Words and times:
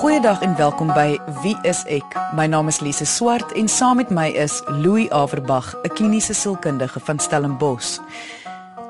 Goeiedag 0.00 0.40
en 0.40 0.56
welkom 0.56 0.86
by 0.96 1.18
Wie 1.42 1.58
is 1.68 1.82
ek? 1.84 2.14
My 2.32 2.46
naam 2.48 2.70
is 2.72 2.78
Lise 2.80 3.04
Swart 3.04 3.50
en 3.52 3.66
saam 3.68 3.98
met 4.00 4.08
my 4.08 4.30
is 4.32 4.62
Louis 4.80 5.10
Averbag, 5.12 5.74
'n 5.82 5.92
kliniese 5.92 6.32
sielkundige 6.32 7.00
van 7.00 7.18
Stellenbosch. 7.18 7.98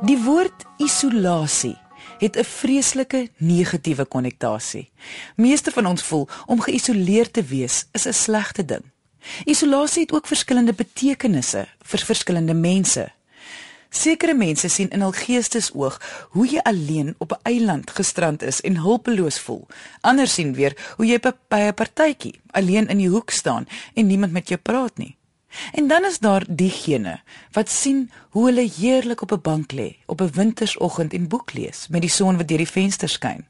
Die 0.06 0.22
woord 0.22 0.64
isolasie 0.78 1.76
het 2.18 2.36
'n 2.36 2.44
vreeslike 2.44 3.28
negatiewe 3.36 4.04
konnotasie. 4.04 4.90
Meeste 5.36 5.70
van 5.70 5.86
ons 5.86 6.02
voel 6.02 6.28
om 6.46 6.60
geïsoleerd 6.60 7.32
te 7.32 7.42
wees 7.42 7.86
is 7.92 8.06
'n 8.06 8.12
slegte 8.12 8.64
ding. 8.64 8.84
Isolasie 9.44 10.02
het 10.02 10.12
ook 10.12 10.26
verskillende 10.26 10.72
betekenisse 10.72 11.66
vir 11.82 11.98
verskillende 11.98 12.54
mense. 12.54 13.10
Sekere 13.90 14.34
mense 14.34 14.68
sien 14.68 14.90
in 14.94 15.02
hul 15.02 15.12
geestesoog 15.12 15.96
hoe 16.30 16.46
jy 16.46 16.60
alleen 16.62 17.14
op 17.18 17.32
'n 17.32 17.42
eiland 17.42 17.90
gestrand 17.90 18.42
is 18.42 18.60
en 18.60 18.76
hulpeloos 18.76 19.38
voel. 19.38 19.66
Ander 20.00 20.28
sien 20.28 20.54
weer 20.54 20.76
hoe 20.96 21.06
jy 21.06 21.18
by 21.18 21.60
'n 21.60 21.74
partytjie 21.74 22.40
alleen 22.50 22.88
in 22.88 22.98
die 22.98 23.08
hoek 23.08 23.30
staan 23.30 23.66
en 23.94 24.06
niemand 24.06 24.32
met 24.32 24.48
jou 24.48 24.60
praat 24.60 24.98
nie. 24.98 25.16
En 25.72 25.88
dan 25.88 26.04
is 26.04 26.18
daar 26.18 26.44
diegene 26.48 27.20
wat 27.52 27.70
sien 27.70 28.10
hoe 28.30 28.44
hulle 28.46 28.70
heerlik 28.78 29.22
op 29.22 29.32
'n 29.32 29.40
bank 29.42 29.72
lê 29.72 29.96
op 30.06 30.20
'n 30.20 30.30
wintersoggend 30.32 31.12
en 31.12 31.28
boek 31.28 31.52
lees 31.52 31.86
met 31.88 32.00
die 32.00 32.10
son 32.10 32.36
wat 32.36 32.48
deur 32.48 32.58
die 32.58 32.68
venster 32.68 33.08
skyn. 33.08 33.46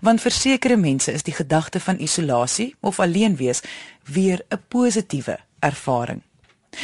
Want 0.00 0.20
vir 0.20 0.30
sekere 0.30 0.76
mense 0.76 1.12
is 1.12 1.22
die 1.22 1.34
gedagte 1.34 1.80
van 1.80 2.00
isolasie 2.00 2.74
of 2.80 3.00
alleen 3.00 3.36
wees 3.36 3.60
weer 4.04 4.44
'n 4.48 4.60
positiewe 4.68 5.38
ervaring. 5.58 6.22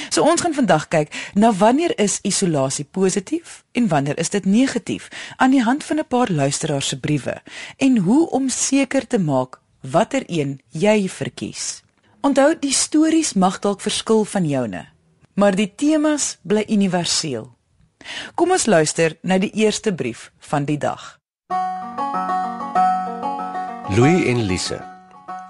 So 0.09 0.23
ons 0.23 0.41
gaan 0.41 0.55
vandag 0.55 0.89
kyk 0.89 1.15
na 1.35 1.53
wanneer 1.53 1.95
is 1.99 2.19
isolasie 2.23 2.85
positief 2.85 3.63
en 3.73 3.89
wanneer 3.89 4.19
is 4.19 4.31
dit 4.31 4.45
negatief 4.45 5.09
aan 5.37 5.51
die 5.51 5.63
hand 5.63 5.85
van 5.85 5.99
'n 5.99 6.09
paar 6.09 6.31
luisteraars 6.31 6.89
se 6.89 6.99
briewe 7.01 7.43
en 7.77 7.97
hoe 7.97 8.31
om 8.31 8.49
seker 8.49 9.07
te 9.07 9.19
maak 9.19 9.61
watter 9.81 10.23
een 10.27 10.61
jy 10.69 11.09
verkies. 11.09 11.83
Onthou 12.21 12.59
die 12.59 12.73
stories 12.73 13.33
mag 13.33 13.59
dalk 13.59 13.81
verskil 13.81 14.25
van 14.25 14.49
joune, 14.49 14.87
maar 15.35 15.55
die 15.55 15.73
temas 15.75 16.39
bly 16.43 16.65
universeel. 16.69 17.57
Kom 18.35 18.51
ons 18.51 18.67
luister 18.67 19.17
na 19.23 19.39
die 19.39 19.51
eerste 19.51 19.95
brief 19.95 20.33
van 20.39 20.65
die 20.65 20.79
dag. 20.79 21.19
Louis 23.97 24.27
en 24.27 24.43
Lise. 24.43 24.85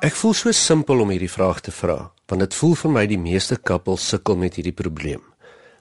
Ek 0.01 0.15
voel 0.15 0.35
so 0.35 0.53
simpel 0.53 1.01
om 1.01 1.11
hierdie 1.11 1.31
vraag 1.31 1.61
te 1.61 1.71
vra 1.71 2.13
want 2.29 2.45
dit 2.45 2.55
voel 2.55 2.75
vir 2.75 2.93
my 2.93 3.05
die 3.09 3.21
meeste 3.21 3.57
koppels 3.57 4.09
sukkel 4.09 4.37
met 4.37 4.59
hierdie 4.59 4.77
probleem. 4.77 5.23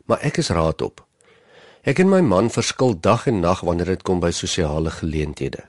Maar 0.08 0.24
ek 0.30 0.40
is 0.44 0.50
raad 0.56 0.82
op. 0.82 1.04
Ek 1.88 2.00
en 2.00 2.10
my 2.12 2.22
man 2.24 2.50
verskil 2.52 2.96
dag 3.00 3.28
en 3.28 3.42
nag 3.44 3.64
wanneer 3.68 3.94
dit 3.96 4.04
kom 4.08 4.20
by 4.24 4.32
sosiale 4.32 4.92
geleenthede. 4.92 5.68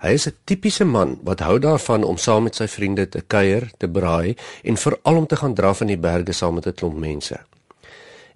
Hy 0.00 0.12
is 0.16 0.26
'n 0.26 0.36
tipiese 0.44 0.84
man 0.84 1.18
wat 1.22 1.40
hou 1.40 1.58
daarvan 1.58 2.04
om 2.04 2.16
saam 2.16 2.44
met 2.44 2.54
sy 2.54 2.66
vriende 2.66 3.08
te 3.08 3.20
kuier, 3.20 3.70
te 3.78 3.88
braai 3.88 4.34
en 4.64 4.76
veral 4.76 5.16
om 5.16 5.26
te 5.26 5.36
gaan 5.36 5.54
draf 5.54 5.80
in 5.80 5.86
die 5.86 5.98
berge 5.98 6.32
saam 6.32 6.54
met 6.54 6.66
'n 6.66 6.72
klomp 6.72 6.98
mense. 6.98 7.38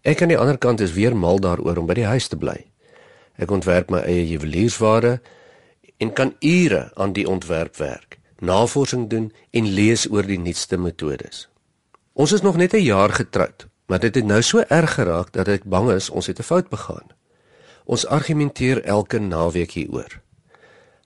Ek 0.03 0.23
aan 0.23 0.29
die 0.29 0.39
ander 0.39 0.59
kant 0.59 0.81
is 0.81 0.93
weer 0.93 1.17
mal 1.17 1.39
daaroor 1.39 1.79
om 1.79 1.87
by 1.87 1.95
die 1.95 2.05
huis 2.05 2.29
te 2.29 2.37
bly. 2.37 2.67
Ek 3.39 3.51
ontwerp 3.51 3.91
my 3.91 3.99
eie 3.99 4.27
juweliersware 4.29 5.21
en 5.99 6.13
kan 6.13 6.35
ure 6.41 6.91
aan 6.95 7.13
die 7.13 7.29
ontwerp 7.29 7.77
werk, 7.77 8.19
navorsing 8.39 9.09
doen 9.09 9.33
en 9.51 9.67
lees 9.67 10.11
oor 10.11 10.23
die 10.23 10.39
nuutste 10.39 10.77
metodes. 10.77 11.49
Ons 12.15 12.33
is 12.33 12.41
nog 12.41 12.57
net 12.57 12.73
'n 12.73 12.83
jaar 12.83 13.11
getroud, 13.11 13.67
maar 13.87 13.99
dit 13.99 14.15
het 14.15 14.25
nou 14.25 14.43
so 14.43 14.59
erg 14.59 14.95
geraak 14.95 15.33
dat 15.33 15.49
ek 15.49 15.65
bang 15.65 15.91
is 15.91 16.11
ons 16.11 16.27
het 16.27 16.39
'n 16.39 16.43
fout 16.43 16.69
begaan. 16.69 17.07
Ons 17.85 18.07
argumenteer 18.07 18.85
elke 18.85 19.19
naweek 19.19 19.71
hieroor. 19.71 20.21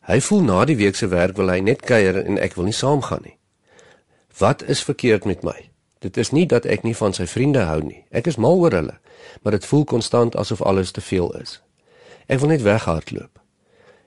Hy 0.01 0.21
voel 0.21 0.43
na 0.43 0.65
die 0.65 0.77
week 0.77 0.95
se 0.97 1.09
werk 1.09 1.37
wil 1.37 1.49
hy 1.49 1.61
net 1.61 1.81
kuier 1.81 2.25
en 2.25 2.39
ek 2.39 2.55
wil 2.55 2.65
nie 2.65 2.73
saamgaan 2.73 3.23
nie. 3.23 3.39
Wat 4.39 4.63
is 4.63 4.83
verkeerd 4.83 5.25
met 5.25 5.43
my? 5.43 5.71
Dit 5.99 6.17
is 6.17 6.31
nie 6.31 6.47
dat 6.47 6.65
ek 6.65 6.83
nie 6.83 6.97
van 6.97 7.13
sy 7.13 7.27
vriende 7.27 7.59
hou 7.59 7.83
nie. 7.83 8.05
Ek 8.11 8.27
is 8.27 8.37
mal 8.37 8.59
oor 8.59 8.73
hulle, 8.73 8.99
maar 9.43 9.53
dit 9.53 9.67
voel 9.67 9.85
konstant 9.85 10.37
asof 10.37 10.63
alles 10.63 10.91
te 10.91 11.01
veel 11.01 11.35
is. 11.41 11.63
Ek 12.27 12.39
wil 12.39 12.49
net 12.49 12.63
weghardloop. 12.63 13.38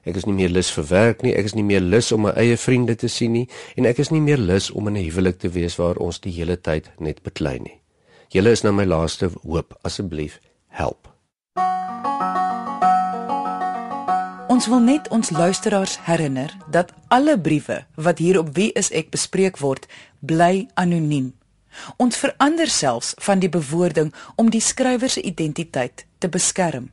Ek 0.03 0.15
is 0.17 0.25
nie 0.25 0.33
meer 0.33 0.49
lus 0.49 0.71
vir 0.73 0.87
werk 0.89 1.21
nie, 1.21 1.35
ek 1.37 1.45
is 1.45 1.53
nie 1.53 1.65
meer 1.65 1.81
lus 1.81 2.11
om 2.11 2.23
my 2.25 2.31
eie 2.41 2.57
vriende 2.57 2.95
te 2.97 3.09
sien 3.09 3.35
nie 3.35 3.47
en 3.77 3.85
ek 3.85 3.99
is 4.01 4.09
nie 4.09 4.21
meer 4.21 4.41
lus 4.41 4.71
om 4.71 4.87
in 4.87 4.97
'n 4.97 5.05
huwelik 5.05 5.37
te 5.37 5.49
wees 5.49 5.77
waar 5.77 5.97
ons 5.97 6.19
die 6.19 6.33
hele 6.33 6.57
tyd 6.57 6.89
net 6.99 7.21
beklei 7.23 7.59
nie. 7.59 7.77
Julle 8.33 8.51
is 8.51 8.63
nou 8.63 8.73
my 8.73 8.85
laaste 8.85 9.29
hoop, 9.43 9.77
asseblief, 9.83 10.39
help. 10.69 11.07
Ons 14.47 14.67
wil 14.67 14.79
net 14.79 15.07
ons 15.09 15.29
luisteraars 15.29 15.97
herinner 16.01 16.57
dat 16.67 16.93
alle 17.07 17.39
briewe 17.39 17.85
wat 17.95 18.17
hier 18.17 18.39
op 18.39 18.55
Wie 18.55 18.71
is 18.73 18.91
ek 18.91 19.09
bespreek 19.09 19.57
word, 19.57 19.87
bly 20.19 20.67
anoniem. 20.73 21.33
Ons 21.97 22.17
verander 22.17 22.67
selfs 22.67 23.13
van 23.17 23.39
die 23.39 23.49
bewoording 23.49 24.13
om 24.35 24.49
die 24.49 24.61
skrywer 24.61 25.09
se 25.09 25.21
identiteit 25.21 26.05
te 26.17 26.29
beskerm. 26.29 26.91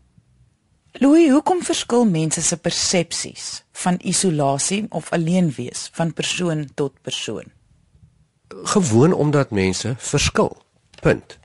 Louis, 0.93 1.31
hoekom 1.31 1.62
verskil 1.62 2.04
mense 2.04 2.43
se 2.43 2.56
persepsies 2.56 3.65
van 3.72 3.99
isolasie 4.03 4.87
of 4.88 5.12
alleen 5.12 5.50
wees 5.56 5.88
van 5.93 6.12
persoon 6.12 6.69
tot 6.75 6.93
persoon? 7.03 7.44
Gewoon 8.49 9.12
omdat 9.12 9.50
mense 9.50 9.94
verskil. 9.98 10.56
Punt. 11.00 11.38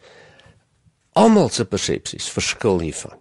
Almal 1.12 1.50
se 1.50 1.66
persepsies 1.66 2.30
verskil 2.30 2.80
hiervan. 2.80 3.20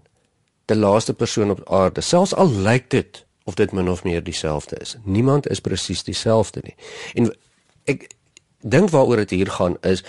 Die 0.65 0.77
laaste 0.77 1.15
persoon 1.15 1.51
op 1.51 1.71
aarde, 1.71 2.01
selfs 2.01 2.35
al 2.35 2.51
lyk 2.51 2.91
dit 2.91 3.25
of 3.45 3.55
dit 3.55 3.73
min 3.73 3.91
of 3.91 4.05
meer 4.05 4.23
dieselfde 4.23 4.77
is. 4.77 4.97
Niemand 5.05 5.49
is 5.49 5.61
presies 5.61 6.03
dieselfde 6.03 6.61
nie. 6.63 6.77
En 7.15 7.33
ek 7.85 8.07
dink 8.63 8.91
waaroor 8.91 9.25
dit 9.25 9.31
hier 9.31 9.51
gaan 9.51 9.77
is 9.81 10.05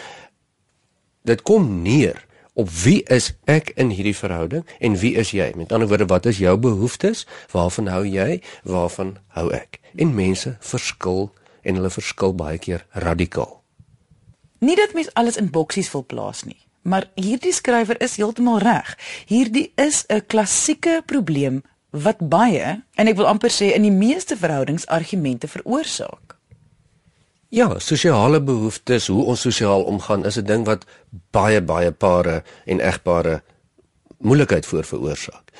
dit 1.23 1.41
kom 1.41 1.81
neer 1.81 2.21
op 2.53 2.69
wie 2.69 3.01
is 3.09 3.31
ek 3.49 3.71
in 3.75 3.89
hierdie 3.89 4.15
verhouding 4.15 4.65
en 4.79 4.97
wie 5.01 5.13
is 5.17 5.33
jy? 5.33 5.51
Met 5.57 5.71
ander 5.71 5.87
woorde, 5.87 6.05
wat 6.05 6.25
is 6.29 6.37
jou 6.37 6.57
behoeftes? 6.57 7.25
Waarvan 7.51 7.87
hou 7.87 8.03
jy? 8.05 8.41
Waarvan 8.63 9.17
hou 9.37 9.49
ek? 9.53 9.79
En 9.97 10.13
mense 10.15 10.55
verskil 10.59 11.31
en 11.63 11.79
hulle 11.79 11.89
verskil 11.93 12.35
baie 12.37 12.59
keer 12.61 12.85
radikaal. 12.91 13.61
Nie 14.63 14.75
dat 14.79 14.93
mens 14.93 15.11
alles 15.19 15.37
in 15.37 15.51
boksies 15.51 15.91
wil 15.91 16.05
plaas 16.07 16.43
nie, 16.47 16.59
maar 16.87 17.09
hierdie 17.19 17.53
skrywer 17.53 17.99
is 18.03 18.15
heeltemal 18.15 18.61
reg. 18.63 18.93
Hierdie 19.27 19.71
is 19.75 20.05
'n 20.07 20.23
klassieke 20.27 21.01
probleem 21.05 21.63
wat 21.91 22.17
baie 22.29 22.83
en 22.95 23.07
ek 23.07 23.15
wil 23.15 23.27
amper 23.27 23.51
sê 23.51 23.73
in 23.73 23.81
die 23.81 23.91
meeste 23.91 24.37
verhoudings 24.37 24.87
argumente 24.87 25.47
veroorsaak. 25.47 26.37
Ja, 27.53 27.79
sosiale 27.79 28.39
behoeftes, 28.41 29.07
hoe 29.07 29.23
ons 29.29 29.41
sosiaal 29.45 29.83
omgaan 29.85 30.25
is 30.25 30.39
'n 30.39 30.45
ding 30.45 30.65
wat 30.65 30.85
baie 31.31 31.61
baie 31.61 31.91
pare 31.91 32.43
en 32.65 32.79
egpare 32.79 33.43
moeilikheid 34.17 34.65
voor 34.65 34.83
veroorsaak. 34.83 35.51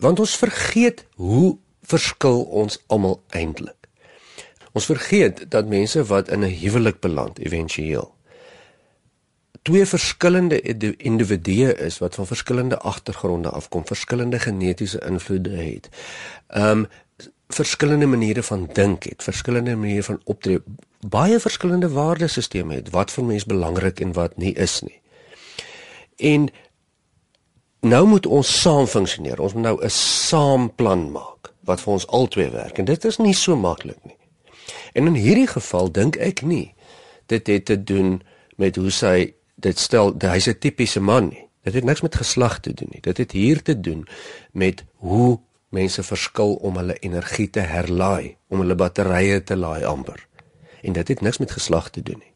Want 0.00 0.18
ons 0.18 0.36
vergeet 0.36 1.04
hoe 1.14 1.58
verskil 1.82 2.42
ons 2.42 2.82
almal 2.86 3.22
eintlik. 3.28 3.88
Ons 4.72 4.84
vergeet 4.84 5.50
dat 5.50 5.68
mense 5.68 6.04
wat 6.04 6.28
in 6.28 6.40
'n 6.40 6.58
huwelik 6.60 7.00
beland 7.00 7.38
éventueel 7.38 8.14
twee 9.64 9.86
verskillende 9.86 10.60
individue 10.96 11.74
is 11.74 11.98
wat 11.98 12.14
van 12.14 12.26
verskillende 12.26 12.78
agtergronde 12.78 13.48
afkom, 13.48 13.86
verskillende 13.86 14.38
genetiese 14.38 15.00
invloede 15.06 15.56
het. 15.56 15.88
Ehm 16.46 16.78
um, 16.78 16.86
verskillende 17.48 18.06
maniere 18.06 18.42
van 18.42 18.68
dink 18.72 19.04
het, 19.04 19.22
verskillende 19.22 19.76
maniere 19.76 20.02
van 20.02 20.20
optree, 20.24 20.62
baie 21.08 21.38
verskillende 21.40 21.88
waardesisteme 21.88 22.74
het 22.74 22.90
wat 22.90 23.12
vir 23.12 23.24
mense 23.24 23.46
belangrik 23.46 24.00
en 24.00 24.12
wat 24.12 24.36
nie 24.36 24.54
is 24.54 24.80
nie. 24.80 25.00
En 26.16 26.48
nou 27.80 28.06
moet 28.06 28.26
ons 28.26 28.60
saam 28.60 28.86
funksioneer. 28.86 29.40
Ons 29.40 29.52
moet 29.52 29.62
nou 29.62 29.84
'n 29.84 29.90
saamplan 29.90 31.10
maak 31.12 31.52
wat 31.60 31.80
vir 31.80 31.92
ons 31.92 32.06
albei 32.06 32.50
werk 32.50 32.78
en 32.78 32.84
dit 32.84 33.04
is 33.04 33.16
nie 33.16 33.34
so 33.34 33.56
maklik 33.56 34.04
nie. 34.04 34.16
En 34.92 35.06
in 35.06 35.14
hierdie 35.14 35.46
geval 35.46 35.92
dink 35.92 36.16
ek 36.16 36.42
nie 36.42 36.74
dit 37.26 37.46
het 37.46 37.64
te 37.64 37.82
doen 37.82 38.22
met 38.56 38.76
hoe 38.76 38.90
sy 38.90 39.34
dit 39.54 39.78
stel, 39.78 40.14
hy's 40.18 40.48
'n 40.48 40.58
tipiese 40.58 41.00
man 41.00 41.28
nie. 41.28 41.48
Dit 41.62 41.74
het 41.74 41.84
niks 41.84 42.00
met 42.00 42.14
geslag 42.14 42.60
te 42.60 42.72
doen 42.74 42.88
nie. 42.90 43.00
Dit 43.00 43.16
het 43.16 43.32
hier 43.32 43.62
te 43.62 43.80
doen 43.80 44.06
met 44.52 44.84
hoe 44.96 45.40
mense 45.74 46.02
verskil 46.06 46.54
om 46.62 46.78
hulle 46.80 46.96
energie 47.02 47.48
te 47.50 47.64
herlaai, 47.66 48.36
om 48.48 48.62
hulle 48.62 48.76
batterye 48.78 49.40
te 49.44 49.56
laai 49.58 49.84
amper. 49.88 50.22
En 50.84 50.96
dit 50.96 51.08
het 51.08 51.20
niks 51.20 51.40
met 51.42 51.50
geslag 51.50 51.90
te 51.90 52.02
doen 52.02 52.20
nie. 52.20 52.32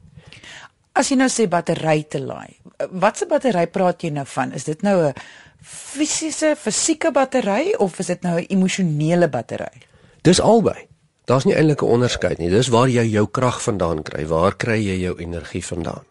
As 0.98 1.12
jy 1.12 1.18
nou 1.20 1.28
sê 1.30 1.46
battery 1.50 2.02
te 2.10 2.18
laai, 2.18 2.58
watse 2.90 3.28
battery 3.30 3.66
praat 3.70 4.02
jy 4.02 4.10
nou 4.16 4.26
van? 4.26 4.52
Is 4.52 4.64
dit 4.64 4.82
nou 4.82 4.96
'n 5.08 5.14
fisiese, 5.62 6.56
fisieke 6.56 7.12
battery 7.12 7.74
of 7.78 7.98
is 7.98 8.06
dit 8.06 8.22
nou 8.22 8.40
'n 8.40 8.46
emosionele 8.48 9.28
battery? 9.28 9.82
Dis 10.22 10.40
albei. 10.40 10.88
Daar's 11.24 11.44
nie 11.44 11.54
eintlik 11.54 11.82
'n 11.82 11.94
onderskeid 11.94 12.38
nie. 12.38 12.50
Dis 12.50 12.68
waar 12.68 12.88
jy 12.88 13.04
jou 13.04 13.26
krag 13.26 13.62
vandaan 13.62 14.02
kry. 14.02 14.26
Waar 14.26 14.56
kry 14.56 14.78
jy 14.80 14.98
jou 15.00 15.18
energie 15.18 15.64
vandaan? 15.64 16.04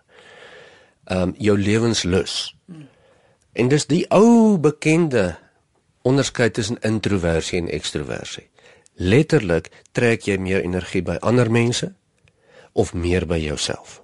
Ehm 1.06 1.22
um, 1.22 1.34
jou 1.38 1.58
lewenslus. 1.58 2.56
Hmm. 2.66 2.88
En 3.54 3.68
dis 3.68 3.86
die 3.86 4.06
ou 4.10 4.58
bekende 4.58 5.38
onderskeid 6.08 6.54
tussen 6.54 6.80
introversie 6.82 7.60
en 7.60 7.70
ekstroversie. 7.70 8.48
Letterlik 8.96 9.70
trek 9.92 10.26
jy 10.26 10.38
meer 10.42 10.64
energie 10.64 11.04
by 11.06 11.18
ander 11.22 11.52
mense 11.52 11.92
of 12.74 12.94
meer 12.94 13.28
by 13.28 13.38
jouself. 13.42 14.02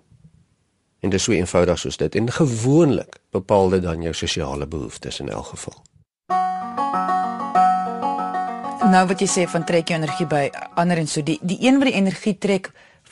En 1.00 1.10
dit 1.10 1.20
is 1.20 1.26
so 1.26 1.36
eenvoudig 1.36 1.80
soos 1.80 1.98
dit 1.98 2.16
en 2.16 2.32
gewoonlik 2.32 3.20
bepaal 3.36 3.76
dit 3.76 3.84
dan 3.84 4.02
jou 4.02 4.14
sosiale 4.14 4.68
behoeftes 4.68 5.20
in 5.20 5.30
elk 5.30 5.54
geval. 5.56 5.82
Nou 8.94 9.06
wat 9.08 9.22
jy 9.24 9.28
sê 9.32 9.46
van 9.50 9.64
trek 9.66 9.88
jou 9.90 9.98
energie 9.98 10.28
by 10.28 10.48
ander 10.80 11.00
en 11.00 11.08
so 11.08 11.24
die 11.24 11.40
die 11.42 11.62
een 11.64 11.80
wat 11.80 11.92
die 11.92 12.00
energie 12.00 12.36
trek 12.38 12.72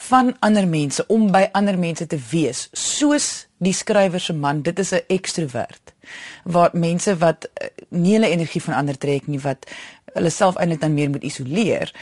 van 0.09 0.33
ander 0.39 0.67
mense 0.67 1.05
om 1.07 1.29
by 1.31 1.47
ander 1.57 1.77
mense 1.79 2.07
te 2.07 2.19
wees 2.31 2.67
soos 2.73 3.47
die 3.63 3.73
skrywer 3.73 4.19
se 4.19 4.33
man 4.33 4.61
dit 4.61 4.79
is 4.79 4.91
'n 4.93 5.05
ekstrovert 5.07 5.93
waar 6.43 6.69
mense 6.73 7.17
wat 7.17 7.49
eh, 7.53 7.67
nie 7.89 8.13
hulle 8.13 8.29
energie 8.29 8.61
van 8.61 8.73
ander 8.73 8.97
trek 8.97 9.27
nie 9.27 9.39
wat 9.39 9.65
hulle 10.13 10.29
self 10.29 10.55
eintlik 10.55 10.81
dan 10.81 10.93
meer 10.93 11.09
moet 11.09 11.23
isoleer 11.23 11.93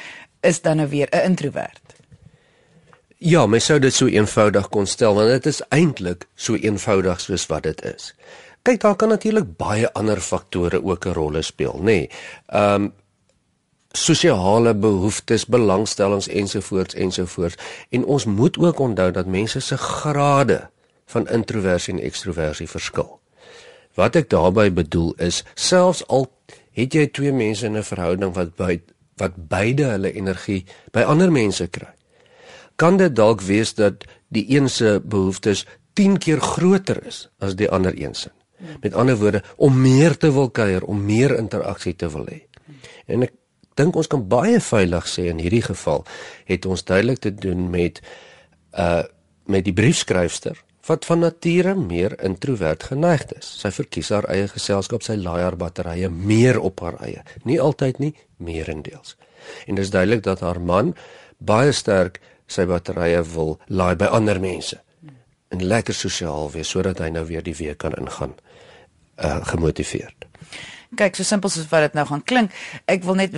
is 0.41 0.61
dan 0.61 0.77
nou 0.77 0.89
weer 0.89 1.07
'n 1.11 1.25
introvert 1.31 1.97
Ja, 3.19 3.45
mens 3.45 3.65
sou 3.65 3.79
dit 3.79 3.93
so 3.93 4.07
eenvoudig 4.07 4.69
kon 4.69 4.85
stel 4.87 5.13
want 5.13 5.27
dit 5.27 5.45
is 5.45 5.61
eintlik 5.75 6.27
so 6.35 6.55
eenvoudig 6.55 7.19
soos 7.19 7.45
wat 7.51 7.63
dit 7.63 7.81
is. 7.83 8.13
Kyk, 8.63 8.79
daar 8.79 8.95
kan 8.95 9.11
natuurlik 9.11 9.57
baie 9.59 9.89
ander 9.93 10.21
faktore 10.23 10.79
ook 10.83 11.05
'n 11.05 11.13
rol 11.13 11.41
speel, 11.41 11.75
nê. 11.79 11.83
Nee. 11.83 12.09
Ehm 12.47 12.83
um, 12.83 12.93
sosiale 13.91 14.73
behoeftes, 14.73 15.45
belangstellings 15.45 16.27
ensovoorts 16.27 16.93
ensovoorts. 16.93 17.55
En 17.89 18.05
ons 18.05 18.25
moet 18.25 18.57
ook 18.57 18.79
onthou 18.79 19.11
dat 19.11 19.25
mense 19.25 19.59
se 19.59 19.77
grade 19.77 20.69
van 21.05 21.27
introversie 21.27 21.93
en 21.93 21.99
ekstroversie 21.99 22.69
verskil. 22.69 23.18
Wat 23.99 24.15
ek 24.15 24.29
daarmee 24.31 24.71
bedoel 24.71 25.13
is, 25.19 25.43
selfs 25.59 26.05
al 26.07 26.29
het 26.77 26.95
jy 26.95 27.09
twee 27.11 27.33
mense 27.35 27.65
in 27.67 27.77
'n 27.77 27.83
verhouding 27.83 28.33
wat 28.35 28.55
by 28.55 28.79
wat 29.19 29.35
beide 29.51 29.83
hulle 29.91 30.13
energie 30.15 30.63
by 30.95 31.03
ander 31.03 31.31
mense 31.31 31.67
kry, 31.67 31.91
kan 32.75 32.97
dit 32.97 33.15
dalk 33.15 33.41
wees 33.41 33.73
dat 33.75 34.05
die 34.31 34.45
een 34.47 34.69
se 34.69 35.01
behoeftes 35.03 35.65
10 35.93 36.17
keer 36.17 36.39
groter 36.39 37.01
is 37.05 37.27
as 37.39 37.55
die 37.55 37.69
ander 37.69 37.93
een 38.01 38.15
se. 38.15 38.29
Met 38.81 38.93
ander 38.93 39.17
woorde, 39.17 39.43
om 39.55 39.81
meer 39.81 40.17
te 40.17 40.31
wil 40.31 40.49
kuier, 40.49 40.83
om 40.83 41.05
meer 41.05 41.37
interaksie 41.37 41.95
te 41.95 42.09
wil 42.09 42.25
hê. 42.25 42.41
En 43.07 43.23
ek 43.23 43.33
dink 43.75 43.95
ons 43.95 44.07
kan 44.07 44.27
baie 44.27 44.59
veilig 44.59 45.07
sê 45.07 45.27
in 45.31 45.39
hierdie 45.39 45.63
geval 45.63 46.05
het 46.45 46.65
ons 46.65 46.83
duidelik 46.83 47.19
te 47.19 47.35
doen 47.35 47.69
met 47.69 48.01
uh 48.77 49.03
met 49.49 49.63
die 49.65 49.73
briefskryfster 49.73 50.59
wat 50.89 51.05
van 51.05 51.23
nature 51.23 51.75
meer 51.77 52.15
introwert 52.25 52.83
geneigd 52.91 53.35
is. 53.37 53.49
Sy 53.61 53.71
verkies 53.75 54.09
haar 54.13 54.27
eie 54.33 54.49
geselskap, 54.49 55.05
sy 55.05 55.15
laai 55.21 55.41
haar 55.43 55.57
batterye 55.59 56.09
meer 56.09 56.59
op 56.59 56.81
haar 56.85 56.99
eie. 57.05 57.23
Nie 57.45 57.59
altyd 57.61 58.01
nie, 58.01 58.13
meerendeels. 58.37 59.15
En 59.67 59.77
dit 59.77 59.85
is 59.85 59.93
duidelik 59.93 60.25
dat 60.25 60.43
haar 60.45 60.61
man 60.61 60.95
baie 61.37 61.71
sterk 61.71 62.19
sy 62.49 62.65
batterye 62.67 63.21
wil 63.33 63.57
laai 63.67 63.95
by 63.95 64.09
ander 64.09 64.41
mense 64.41 64.81
en 65.49 65.63
lekker 65.65 65.95
sosiaal 65.95 66.51
wees 66.53 66.69
sodat 66.69 67.01
hy 67.01 67.09
nou 67.13 67.25
weer 67.29 67.45
die 67.45 67.55
week 67.57 67.79
kan 67.81 67.95
ingaan 67.97 68.35
uh 69.19 69.39
gemotiveerd. 69.49 70.27
Kyk, 70.97 71.17
so 71.17 71.23
simpel 71.27 71.51
soos 71.53 71.67
wat 71.69 71.89
dit 71.89 71.97
nou 71.97 72.05
gaan 72.09 72.23
klink, 72.25 72.53
ek 72.89 73.03
wil 73.05 73.17
net 73.19 73.35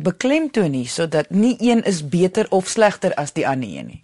beklemtoon 0.00 0.72
nie 0.72 0.86
sodat 0.88 1.32
nie 1.34 1.56
een 1.60 1.82
is 1.88 2.00
beter 2.08 2.48
of 2.50 2.68
slegter 2.70 3.12
as 3.20 3.34
die 3.36 3.46
ander 3.48 3.68
een 3.68 3.90
nie. 3.92 4.02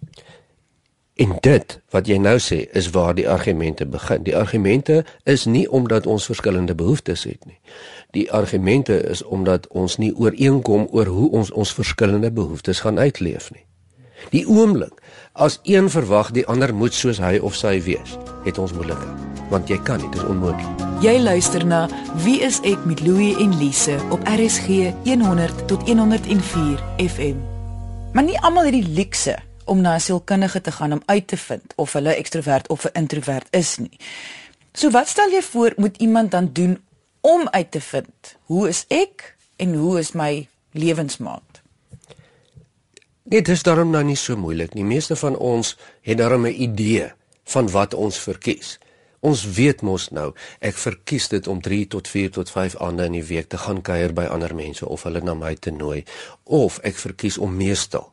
En 1.21 1.35
dit 1.45 1.73
wat 1.93 2.07
jy 2.09 2.15
nou 2.17 2.37
sê 2.41 2.63
is 2.73 2.87
waar 2.95 3.13
die 3.13 3.27
argumente 3.29 3.85
begin. 3.85 4.23
Die 4.25 4.33
argumente 4.37 5.03
is 5.29 5.45
nie 5.45 5.67
omdat 5.69 6.07
ons 6.09 6.25
verskillende 6.25 6.73
behoeftes 6.75 7.27
het 7.29 7.45
nie. 7.45 7.59
Die 8.17 8.31
argumente 8.33 8.97
is 9.09 9.21
omdat 9.23 9.67
ons 9.67 9.99
nie 10.01 10.15
ooreenkom 10.17 10.87
oor 10.89 11.05
hoe 11.05 11.27
ons 11.29 11.51
ons 11.51 11.73
verskillende 11.77 12.31
behoeftes 12.31 12.81
gaan 12.81 12.97
uitleef 12.97 13.51
nie. 13.53 13.61
Die 14.33 14.47
oomblik 14.49 14.97
as 15.33 15.59
een 15.63 15.89
verwag 15.89 16.31
die 16.33 16.45
ander 16.49 16.73
moet 16.73 16.97
soos 16.97 17.21
hy 17.21 17.37
of 17.37 17.53
sy 17.55 17.77
wees, 17.85 18.17
het 18.45 18.57
ons 18.57 18.73
moeilik. 18.73 19.05
Want 19.53 19.69
jy 19.69 19.77
kan 19.85 20.01
nie, 20.01 20.09
dit 20.09 20.23
is 20.23 20.25
onmoontlik. 20.25 20.89
Jy 21.05 21.19
luister 21.21 21.65
na 21.65 21.83
Wie 22.25 22.39
is 22.41 22.57
ek 22.65 22.81
met 22.89 23.05
Louie 23.05 23.37
en 23.37 23.53
Lise 23.61 23.99
op 24.09 24.25
RSG 24.25 24.89
100 25.05 25.63
tot 25.69 25.85
104 25.85 26.81
FM. 26.97 27.37
Maar 28.13 28.25
nie 28.25 28.41
almal 28.41 28.71
het 28.71 28.79
die 28.81 28.93
luukse 28.97 29.37
om 29.65 29.81
na 29.81 29.95
'n 29.95 29.99
sielkundige 29.99 30.61
te 30.61 30.71
gaan 30.71 30.91
om 30.91 31.03
uit 31.05 31.27
te 31.27 31.37
vind 31.37 31.73
of 31.75 31.93
hulle 31.93 32.13
ekstrovert 32.13 32.67
of 32.69 32.85
'n 32.85 32.89
introvert 32.93 33.47
is 33.49 33.77
nie. 33.77 33.97
So 34.73 34.89
wat 34.89 35.07
stel 35.07 35.29
jy 35.29 35.41
voor 35.41 35.73
moet 35.77 35.97
iemand 35.97 36.31
dan 36.31 36.49
doen 36.53 36.83
om 37.21 37.47
uit 37.49 37.71
te 37.71 37.81
vind 37.81 38.35
hoe 38.43 38.67
is 38.67 38.85
ek 38.87 39.35
en 39.55 39.73
hoe 39.73 39.99
is 39.99 40.11
my 40.11 40.47
lewensmaat? 40.71 41.61
Dit 43.23 43.47
is 43.47 43.63
daarom 43.63 43.89
nou 43.89 44.03
nie 44.03 44.15
so 44.15 44.37
moeilik 44.37 44.73
nie. 44.73 44.83
Meeste 44.83 45.15
van 45.15 45.37
ons 45.37 45.77
het 46.01 46.17
daarom 46.17 46.45
'n 46.45 46.61
idee 46.61 47.11
van 47.43 47.69
wat 47.69 47.93
ons 47.93 48.17
verkies. 48.19 48.79
Ons 49.19 49.45
weet 49.45 49.81
mos 49.81 50.09
nou, 50.09 50.33
ek 50.59 50.75
verkies 50.75 51.27
dit 51.27 51.47
om 51.47 51.61
3 51.61 51.87
tot 51.87 52.07
4 52.07 52.31
tot 52.31 52.49
5 52.49 52.75
aande 52.75 53.05
in 53.05 53.11
die 53.11 53.23
week 53.23 53.49
te 53.49 53.57
gaan 53.57 53.81
kuier 53.81 54.13
by 54.13 54.23
ander 54.23 54.55
mense 54.55 54.87
of 54.87 55.03
hulle 55.03 55.21
na 55.21 55.33
my 55.33 55.55
te 55.55 55.71
nooi 55.71 56.03
of 56.43 56.79
ek 56.79 56.95
verkies 56.95 57.37
om 57.37 57.55
meestal 57.55 58.11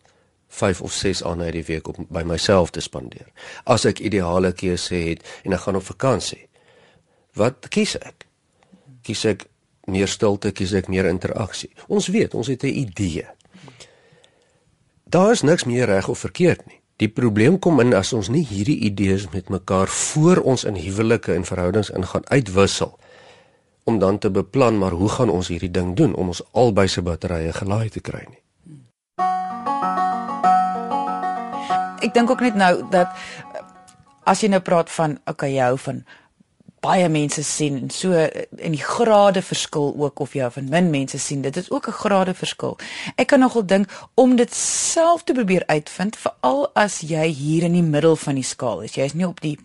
5 0.48 0.80
of 0.80 0.92
6 0.92 1.22
aande 1.24 1.44
uit 1.44 1.52
die 1.52 1.64
week 1.64 1.88
op 1.88 1.98
by 2.08 2.22
myself 2.26 2.70
te 2.70 2.80
spandeer. 2.80 3.28
As 3.64 3.84
ek 3.84 3.98
ideale 3.98 4.52
keuse 4.52 4.94
het 4.94 5.24
en 5.44 5.52
ek 5.52 5.66
gaan 5.66 5.76
op 5.76 5.86
vakansie, 5.88 6.48
wat 7.38 7.68
kies 7.68 7.96
ek? 8.00 8.26
Kies 9.02 9.24
ek 9.28 9.46
meer 9.88 10.08
stilte, 10.08 10.52
kies 10.52 10.72
ek 10.72 10.88
meer 10.88 11.08
interaksie? 11.08 11.70
Ons 11.88 12.08
weet, 12.12 12.34
ons 12.34 12.48
het 12.48 12.64
'n 12.64 12.74
idee. 12.74 13.26
Daar 15.04 15.32
is 15.32 15.42
niks 15.42 15.64
meer 15.64 15.86
reg 15.86 16.08
of 16.08 16.18
verkeerd 16.18 16.66
nie. 16.66 16.80
Die 16.96 17.08
probleem 17.08 17.58
kom 17.58 17.80
in 17.80 17.94
as 17.94 18.12
ons 18.12 18.28
nie 18.28 18.44
hierdie 18.44 18.78
idees 18.78 19.28
met 19.30 19.48
mekaar 19.48 19.88
voor 19.88 20.36
ons 20.36 20.64
in 20.64 20.74
huwelike 20.74 21.34
en 21.34 21.44
verhoudings 21.44 21.90
ingaan 21.90 22.28
uitwissel 22.28 22.98
om 23.88 23.98
dan 23.98 24.18
te 24.18 24.30
beplan 24.30 24.78
maar 24.78 24.92
hoe 24.92 25.08
gaan 25.08 25.30
ons 25.30 25.48
hierdie 25.48 25.70
ding 25.70 25.94
doen 25.96 26.14
om 26.14 26.34
ons 26.34 26.42
albei 26.52 26.88
se 26.88 27.02
batterye 27.02 27.52
gelaai 27.52 27.88
te 27.88 28.00
kry 28.00 28.26
nie. 28.26 28.42
Ek 32.00 32.14
dink 32.14 32.30
ook 32.30 32.40
net 32.40 32.54
nou 32.54 32.88
dat 32.90 33.08
as 34.28 34.42
jy 34.42 34.48
nou 34.48 34.60
praat 34.60 34.90
van 34.90 35.18
okay 35.26 35.54
jy 35.54 35.64
hou 35.64 35.78
van 35.78 36.04
baie 36.84 37.08
mense 37.10 37.42
sien 37.42 37.76
en 37.80 37.90
so 37.90 38.14
in 38.14 38.74
die 38.76 38.82
grade 38.82 39.42
verskil 39.42 39.94
ook 39.98 40.20
of 40.22 40.34
jy 40.36 40.46
van 40.54 40.68
min 40.70 40.90
mense 40.92 41.18
sien 41.18 41.42
dit 41.42 41.56
is 41.56 41.70
ook 41.70 41.88
'n 41.88 42.00
grade 42.02 42.34
verskil. 42.34 42.78
Ek 43.16 43.26
kan 43.26 43.40
nogal 43.40 43.66
dink 43.66 43.90
om 44.14 44.36
dit 44.36 44.54
self 44.54 45.24
te 45.24 45.32
probeer 45.32 45.64
uitvind 45.66 46.16
veral 46.16 46.70
as 46.74 47.00
jy 47.00 47.26
hier 47.26 47.62
in 47.62 47.72
die 47.72 47.82
middel 47.82 48.16
van 48.16 48.34
die 48.34 48.44
skaal 48.44 48.80
is 48.80 48.94
jy 48.94 49.04
is 49.04 49.14
nie 49.14 49.26
op 49.26 49.40
die 49.40 49.58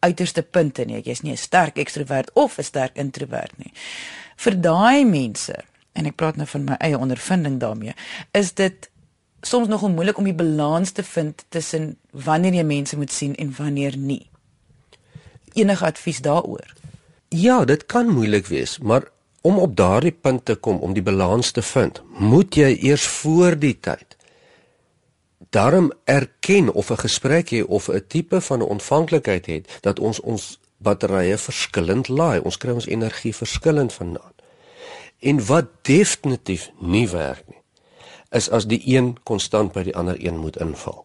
uiterste 0.00 0.42
punte 0.42 0.84
nie 0.84 1.02
jy's 1.02 1.22
nie 1.22 1.32
'n 1.32 1.36
sterk 1.36 1.78
ekstrovert 1.78 2.30
of 2.34 2.58
'n 2.58 2.62
sterk 2.62 2.96
introvert 2.96 3.58
nie. 3.58 3.72
Vir 4.36 4.60
daai 4.60 5.04
mense 5.04 5.54
en 5.92 6.06
ek 6.06 6.16
praat 6.16 6.36
nou 6.36 6.46
van 6.46 6.64
my 6.64 6.76
eie 6.80 6.98
ondervinding 6.98 7.60
daarmee 7.60 7.94
is 8.32 8.52
dit 8.52 8.90
soms 9.46 9.68
nogal 9.68 9.92
moeilik 9.92 10.18
om 10.18 10.24
die 10.24 10.36
balans 10.36 10.90
te 10.90 11.02
vind 11.02 11.44
tussen 11.48 11.96
wanneer 12.10 12.54
jy 12.54 12.64
mense 12.64 12.96
moet 12.96 13.12
sien 13.12 13.34
en 13.34 13.54
wanneer 13.56 13.96
nie 13.96 14.26
enige 15.54 15.84
advies 15.86 16.18
daaroor? 16.20 16.72
Ja, 17.28 17.64
dit 17.64 17.86
kan 17.86 18.08
moeilik 18.10 18.46
wees, 18.46 18.78
maar 18.78 19.06
om 19.40 19.58
op 19.58 19.76
daardie 19.76 20.12
punt 20.12 20.44
te 20.44 20.54
kom 20.54 20.80
om 20.82 20.94
die 20.94 21.02
balans 21.02 21.50
te 21.50 21.62
vind, 21.62 22.02
moet 22.18 22.54
jy 22.54 22.72
eers 22.80 23.06
voor 23.20 23.58
die 23.58 23.76
tyd 23.80 24.14
daarom 25.54 25.92
erken 26.04 26.72
of 26.72 26.90
'n 26.90 26.98
gesprek 27.06 27.50
hê 27.50 27.62
of 27.62 27.88
'n 27.88 28.04
tipe 28.08 28.40
van 28.40 28.58
'n 28.58 28.72
ontvanklikheid 28.74 29.46
het 29.46 29.78
dat 29.80 29.98
ons 29.98 30.20
ons 30.20 30.58
batterye 30.76 31.38
verskillend 31.38 32.08
laai. 32.08 32.40
Ons 32.40 32.56
kry 32.56 32.72
ons 32.72 32.86
energie 32.86 33.34
verskillend 33.36 33.92
vandaan. 33.92 34.34
En 35.18 35.46
wat 35.46 35.66
definitief 35.82 36.70
nie 36.80 37.08
werk 37.08 37.44
nie, 37.48 37.62
is 38.34 38.50
as 38.50 38.66
die 38.66 38.80
een 38.84 39.14
konstant 39.22 39.72
by 39.72 39.84
die 39.86 39.94
ander 39.96 40.18
een 40.18 40.38
moet 40.38 40.58
inval. 40.60 41.04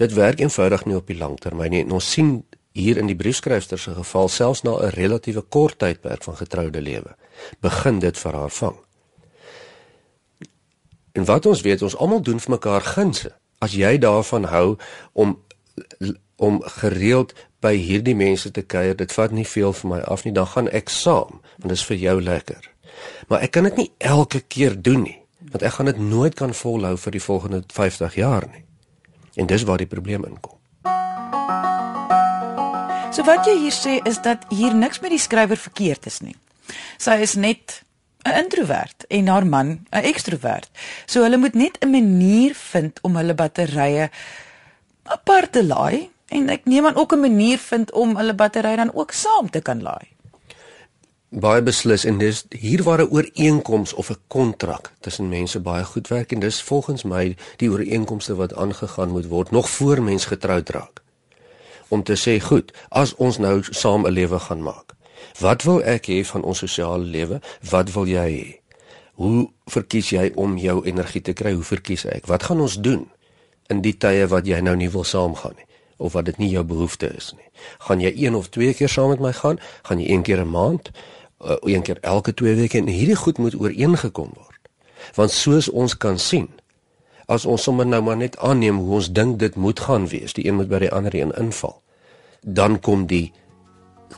Dit 0.00 0.14
werk 0.16 0.40
eenvoudig 0.40 0.84
nie 0.88 0.96
op 0.96 1.06
die 1.06 1.18
lang 1.18 1.36
termyn 1.40 1.70
nie. 1.70 1.82
En 1.84 1.92
ons 1.98 2.12
sien 2.12 2.40
hier 2.72 2.96
in 2.96 3.10
die 3.10 3.16
briefskrywer 3.16 3.78
se 3.78 3.94
geval 3.94 4.28
selfs 4.28 4.62
na 4.62 4.78
'n 4.78 4.94
relatiewe 4.96 5.42
kort 5.42 5.78
tydperk 5.78 6.22
van 6.22 6.36
getroude 6.36 6.80
lewe 6.80 7.16
begin 7.60 7.98
dit 7.98 8.18
vir 8.18 8.32
haar 8.32 8.50
vang. 8.50 8.76
En 11.12 11.24
wat 11.24 11.46
ons 11.46 11.60
weet, 11.60 11.82
ons 11.82 11.96
almal 11.96 12.22
doen 12.22 12.40
vir 12.40 12.50
mekaar 12.50 12.80
gunste. 12.80 13.32
As 13.58 13.72
jy 13.72 13.98
daarvan 13.98 14.44
hou 14.44 14.76
om 15.12 15.38
om 16.36 16.62
gereeld 16.64 17.34
by 17.60 17.76
hierdie 17.76 18.14
mense 18.16 18.50
te 18.50 18.62
kuier, 18.62 18.96
dit 18.96 19.12
vat 19.12 19.30
nie 19.30 19.44
veel 19.44 19.72
vir 19.72 19.90
my 19.90 20.00
af 20.00 20.24
nie, 20.24 20.32
dan 20.32 20.46
gaan 20.46 20.68
ek 20.68 20.88
saam, 20.88 21.40
want 21.58 21.68
dit 21.68 21.76
is 21.76 21.84
vir 21.84 21.96
jou 21.96 22.22
lekker. 22.22 22.70
Maar 23.28 23.40
ek 23.40 23.50
kan 23.50 23.64
dit 23.64 23.76
nie 23.76 23.90
elke 23.98 24.40
keer 24.40 24.82
doen 24.82 25.02
nie, 25.02 25.19
want 25.48 25.62
ek 25.62 25.72
gaan 25.72 25.86
dit 25.86 25.98
nooit 25.98 26.34
kan 26.34 26.54
volhou 26.54 26.96
vir 26.96 27.12
die 27.12 27.22
volgende 27.22 27.62
50 27.72 28.14
jaar 28.14 28.46
nie. 28.52 28.64
En 29.34 29.46
dis 29.46 29.62
waar 29.62 29.78
die 29.78 29.88
probleem 29.88 30.24
inkom. 30.24 30.58
So 33.10 33.24
wat 33.26 33.46
jy 33.46 33.56
hier 33.58 33.74
sê 33.74 33.98
is 34.06 34.20
dat 34.22 34.44
hier 34.48 34.74
niks 34.74 35.00
met 35.00 35.10
die 35.10 35.18
skrywer 35.18 35.58
verkeerd 35.58 36.06
is 36.06 36.20
nie. 36.20 36.36
Sy 36.98 37.18
is 37.24 37.34
net 37.34 37.82
'n 38.24 38.36
introvert 38.44 39.04
en 39.08 39.26
haar 39.26 39.46
man 39.46 39.86
'n 39.90 40.04
ekstrovert. 40.04 40.70
So 41.06 41.22
hulle 41.22 41.36
moet 41.36 41.54
net 41.54 41.78
'n 41.80 41.90
manier 41.90 42.54
vind 42.54 43.00
om 43.02 43.16
hulle 43.16 43.34
batterye 43.34 44.10
apart 45.04 45.52
te 45.52 45.64
laai 45.64 46.10
en 46.28 46.48
ek 46.48 46.64
neem 46.64 46.86
aan 46.86 46.96
ook 46.96 47.12
'n 47.12 47.20
manier 47.20 47.58
vind 47.58 47.92
om 47.92 48.16
hulle 48.16 48.34
battery 48.34 48.76
dan 48.76 48.94
ook 48.94 49.12
saam 49.12 49.50
te 49.50 49.60
kan 49.60 49.82
laai. 49.82 50.06
Baie 51.30 51.62
beslis 51.62 52.02
en 52.10 52.16
dis 52.18 52.40
hier 52.50 52.82
waar 52.82 52.98
'n 53.02 53.10
ooreenkoms 53.10 53.92
of 53.92 54.10
'n 54.10 54.16
kontrak 54.26 54.92
tussen 55.00 55.28
mense 55.28 55.60
baie 55.60 55.84
goed 55.84 56.08
werk 56.08 56.32
en 56.32 56.40
dis 56.40 56.62
volgens 56.62 57.02
my 57.02 57.36
die 57.56 57.70
ooreenkomste 57.70 58.34
wat 58.34 58.54
aangegaan 58.54 59.10
moet 59.10 59.26
word 59.26 59.50
nog 59.50 59.70
voor 59.70 60.02
mens 60.02 60.24
getroud 60.24 60.68
raak. 60.68 61.02
Om 61.88 62.02
te 62.02 62.16
sê, 62.18 62.42
goed, 62.44 62.72
as 62.88 63.14
ons 63.14 63.38
nou 63.38 63.62
saam 63.62 64.06
'n 64.06 64.10
lewe 64.12 64.38
gaan 64.38 64.62
maak. 64.62 64.94
Wat 65.38 65.62
wil 65.62 65.82
ek 65.82 66.06
hê 66.06 66.24
van 66.24 66.42
ons 66.42 66.58
sosiale 66.58 67.04
lewe? 67.04 67.40
Wat 67.70 67.92
wil 67.92 68.06
jy 68.06 68.30
hê? 68.30 68.60
Hoe 69.14 69.50
verkies 69.66 70.10
jy 70.10 70.32
om 70.34 70.58
jou 70.58 70.84
energie 70.84 71.22
te 71.22 71.32
kry? 71.32 71.52
Hoe 71.52 71.62
verkies 71.64 72.04
ek? 72.04 72.26
Wat 72.26 72.42
gaan 72.42 72.60
ons 72.60 72.80
doen 72.80 73.10
in 73.66 73.80
die 73.80 73.96
tye 73.96 74.26
wat 74.26 74.46
jy 74.46 74.60
nou 74.60 74.76
nie 74.76 74.90
wil 74.90 75.04
saamgaan 75.04 75.54
nie? 75.56 75.64
of 76.00 76.12
wat 76.12 76.24
dit 76.24 76.36
nie 76.36 76.48
jou 76.48 76.64
behoefte 76.64 77.10
is 77.16 77.32
nie. 77.36 77.48
Gaan 77.78 78.00
jy 78.00 78.12
een 78.16 78.34
of 78.34 78.48
twee 78.48 78.74
keer 78.74 78.88
saam 78.88 79.08
met 79.12 79.20
my 79.20 79.32
gaan? 79.36 79.58
Gaan 79.82 80.00
jy 80.00 80.08
een 80.08 80.22
keer 80.22 80.40
'n 80.40 80.48
maand? 80.48 80.90
Uh, 81.40 81.56
een 81.72 81.82
keer 81.82 81.98
elke 82.00 82.34
twee 82.34 82.54
weke 82.54 82.78
en 82.78 82.86
hierdie 82.86 83.16
goed 83.16 83.38
moet 83.38 83.54
ooreengekom 83.56 84.32
word. 84.36 84.58
Want 85.16 85.32
soos 85.32 85.70
ons 85.70 85.96
kan 85.96 86.18
sien, 86.18 86.50
as 87.26 87.46
ons 87.48 87.62
sommer 87.62 87.86
nou 87.86 88.02
maar 88.04 88.18
net 88.20 88.36
aanneem 88.44 88.76
hoe 88.76 88.98
ons 88.98 89.08
dink 89.16 89.38
dit 89.38 89.54
moet 89.56 89.80
gaan 89.80 90.08
wees, 90.12 90.34
die 90.36 90.44
een 90.46 90.58
moet 90.58 90.68
by 90.68 90.82
die 90.84 90.90
ander 90.92 91.14
een 91.16 91.32
inval, 91.40 91.78
dan 92.44 92.76
kom 92.80 93.06
die 93.06 93.32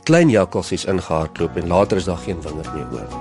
klein 0.03 0.33
jakkalsies 0.33 0.83
ingehardloop 0.89 1.55
en 1.55 1.67
later 1.71 2.01
is 2.01 2.09
daar 2.09 2.19
geen 2.25 2.41
wingerd 2.41 2.73
meer 2.73 2.91
oor. 2.91 3.15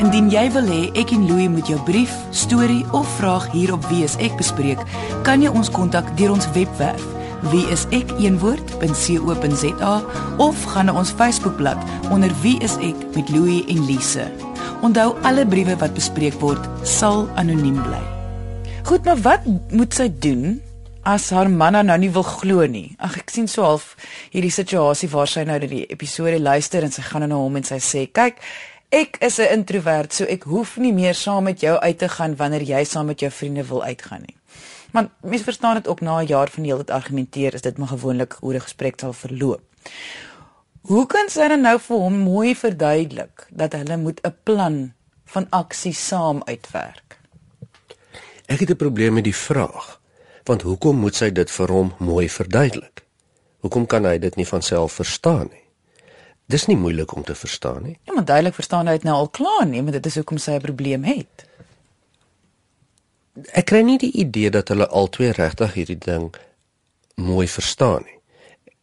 Indien 0.00 0.30
jy 0.32 0.46
wil 0.52 0.72
hê 0.72 0.80
ek 1.00 1.12
en 1.12 1.28
Louie 1.28 1.48
moet 1.52 1.68
jou 1.68 1.78
brief, 1.84 2.16
storie 2.30 2.84
of 2.96 3.08
vraag 3.18 3.50
hier 3.52 3.72
op 3.76 3.84
Wie 3.92 4.04
is 4.04 4.16
ek 4.16 4.36
bespreek, 4.40 4.80
kan 5.28 5.44
jy 5.44 5.52
ons 5.52 5.72
kontak 5.72 6.08
deur 6.16 6.32
ons 6.36 6.48
webwerf 6.56 7.15
wie 7.50 7.64
is 7.72 7.86
ek 7.94 8.10
eenwoord.co.za 8.18 9.94
of 10.42 10.64
gaan 10.72 10.88
na 10.88 10.96
ons 10.96 11.10
Facebookblad 11.10 11.78
onder 12.10 12.32
wie 12.42 12.56
is 12.64 12.76
ek 12.84 12.96
met 13.14 13.28
Louie 13.28 13.64
en 13.72 13.84
Lise. 13.86 14.26
Onthou 14.82 15.14
alle 15.22 15.46
briewe 15.46 15.76
wat 15.80 15.94
bespreek 15.96 16.36
word 16.40 16.62
sal 16.86 17.26
anoniem 17.36 17.80
bly. 17.82 18.02
Goed, 18.86 19.04
maar 19.04 19.20
wat 19.24 19.46
moet 19.74 19.94
sy 19.94 20.06
doen 20.08 20.60
as 21.06 21.30
haar 21.34 21.50
man 21.50 21.78
nou 21.86 21.98
nie 21.98 22.10
wil 22.10 22.26
glo 22.26 22.66
nie? 22.70 22.94
Ag 23.02 23.18
ek 23.22 23.32
sien 23.34 23.48
so 23.50 23.64
half 23.66 23.94
hierdie 24.34 24.52
situasie 24.54 25.10
waar 25.10 25.30
sy 25.30 25.46
nou 25.46 25.58
die 25.62 25.84
episode 25.90 26.38
luister 26.42 26.86
en 26.86 26.94
sy 26.94 27.02
gaan 27.06 27.26
na 27.26 27.38
hom 27.38 27.56
en 27.58 27.66
sy 27.66 27.80
sê, 27.82 28.06
"Kyk, 28.12 28.38
ek 28.92 29.18
is 29.20 29.38
'n 29.38 29.52
introwert, 29.58 30.12
so 30.12 30.24
ek 30.24 30.44
hoef 30.44 30.76
nie 30.78 30.92
meer 30.92 31.14
saam 31.14 31.44
met 31.44 31.60
jou 31.60 31.78
uit 31.78 31.98
te 31.98 32.08
gaan 32.08 32.36
wanneer 32.36 32.62
jy 32.62 32.84
saam 32.84 33.06
met 33.06 33.20
jou 33.20 33.30
vriende 33.30 33.64
wil 33.64 33.82
uitgaan 33.82 34.22
nie." 34.22 34.35
Maar 34.96 35.08
mens 35.20 35.42
verstaan 35.42 35.74
dit 35.74 35.88
ook 35.88 36.00
na 36.00 36.20
'n 36.20 36.26
jaar 36.26 36.50
van 36.50 36.64
heeltyd 36.64 36.90
argumenteer 36.90 37.54
is 37.54 37.60
dit 37.60 37.78
maar 37.78 37.88
gewoonlik 37.88 38.36
hoe 38.40 38.54
'n 38.54 38.60
gesprek 38.60 39.00
sal 39.00 39.12
verloop. 39.12 39.60
Hoe 40.80 41.06
kan 41.06 41.28
sy 41.28 41.48
dan 41.48 41.60
nou 41.60 41.80
vir 41.80 41.96
hom 41.96 42.14
mooi 42.18 42.56
verduidelik 42.56 43.46
dat 43.50 43.72
hulle 43.72 43.96
moet 43.96 44.20
'n 44.22 44.34
plan 44.42 44.92
van 45.24 45.46
aksie 45.50 45.92
saam 45.92 46.42
uitwerk? 46.44 47.18
Ek 48.46 48.60
het 48.60 48.70
'n 48.70 48.76
probleem 48.76 49.12
met 49.12 49.24
die 49.24 49.36
vraag. 49.36 50.00
Want 50.44 50.62
hoekom 50.62 50.96
moet 50.96 51.14
sy 51.14 51.32
dit 51.32 51.50
vir 51.50 51.70
hom 51.70 51.94
mooi 51.98 52.30
verduidelik? 52.30 53.04
Hoekom 53.58 53.86
kan 53.86 54.04
hy 54.04 54.18
dit 54.18 54.36
nie 54.36 54.48
van 54.48 54.62
self 54.62 54.92
verstaan 54.92 55.48
nie? 55.50 55.64
Dis 56.46 56.66
nie 56.66 56.76
moeilik 56.76 57.14
om 57.14 57.24
te 57.24 57.34
verstaan 57.34 57.82
nie. 57.82 57.98
Ja, 58.02 58.12
maar 58.12 58.24
duidelik 58.24 58.54
verstaan 58.54 58.86
hy 58.86 58.92
dit 58.92 59.02
nou 59.02 59.16
al 59.16 59.28
klaar 59.28 59.66
nie, 59.66 59.82
maar 59.82 59.92
dit 59.92 60.06
is 60.06 60.14
hoekom 60.14 60.38
sy 60.38 60.50
'n 60.50 60.60
probleem 60.60 61.04
het 61.04 61.46
ek 63.52 63.66
kry 63.70 63.82
nie 63.84 63.98
die 63.98 64.12
idee 64.12 64.50
dat 64.50 64.68
hulle 64.72 64.88
albei 64.88 65.30
regtig 65.36 65.74
hierdie 65.74 65.98
ding 66.00 66.30
mooi 67.20 67.46
verstaan 67.48 68.04
nie. 68.04 68.14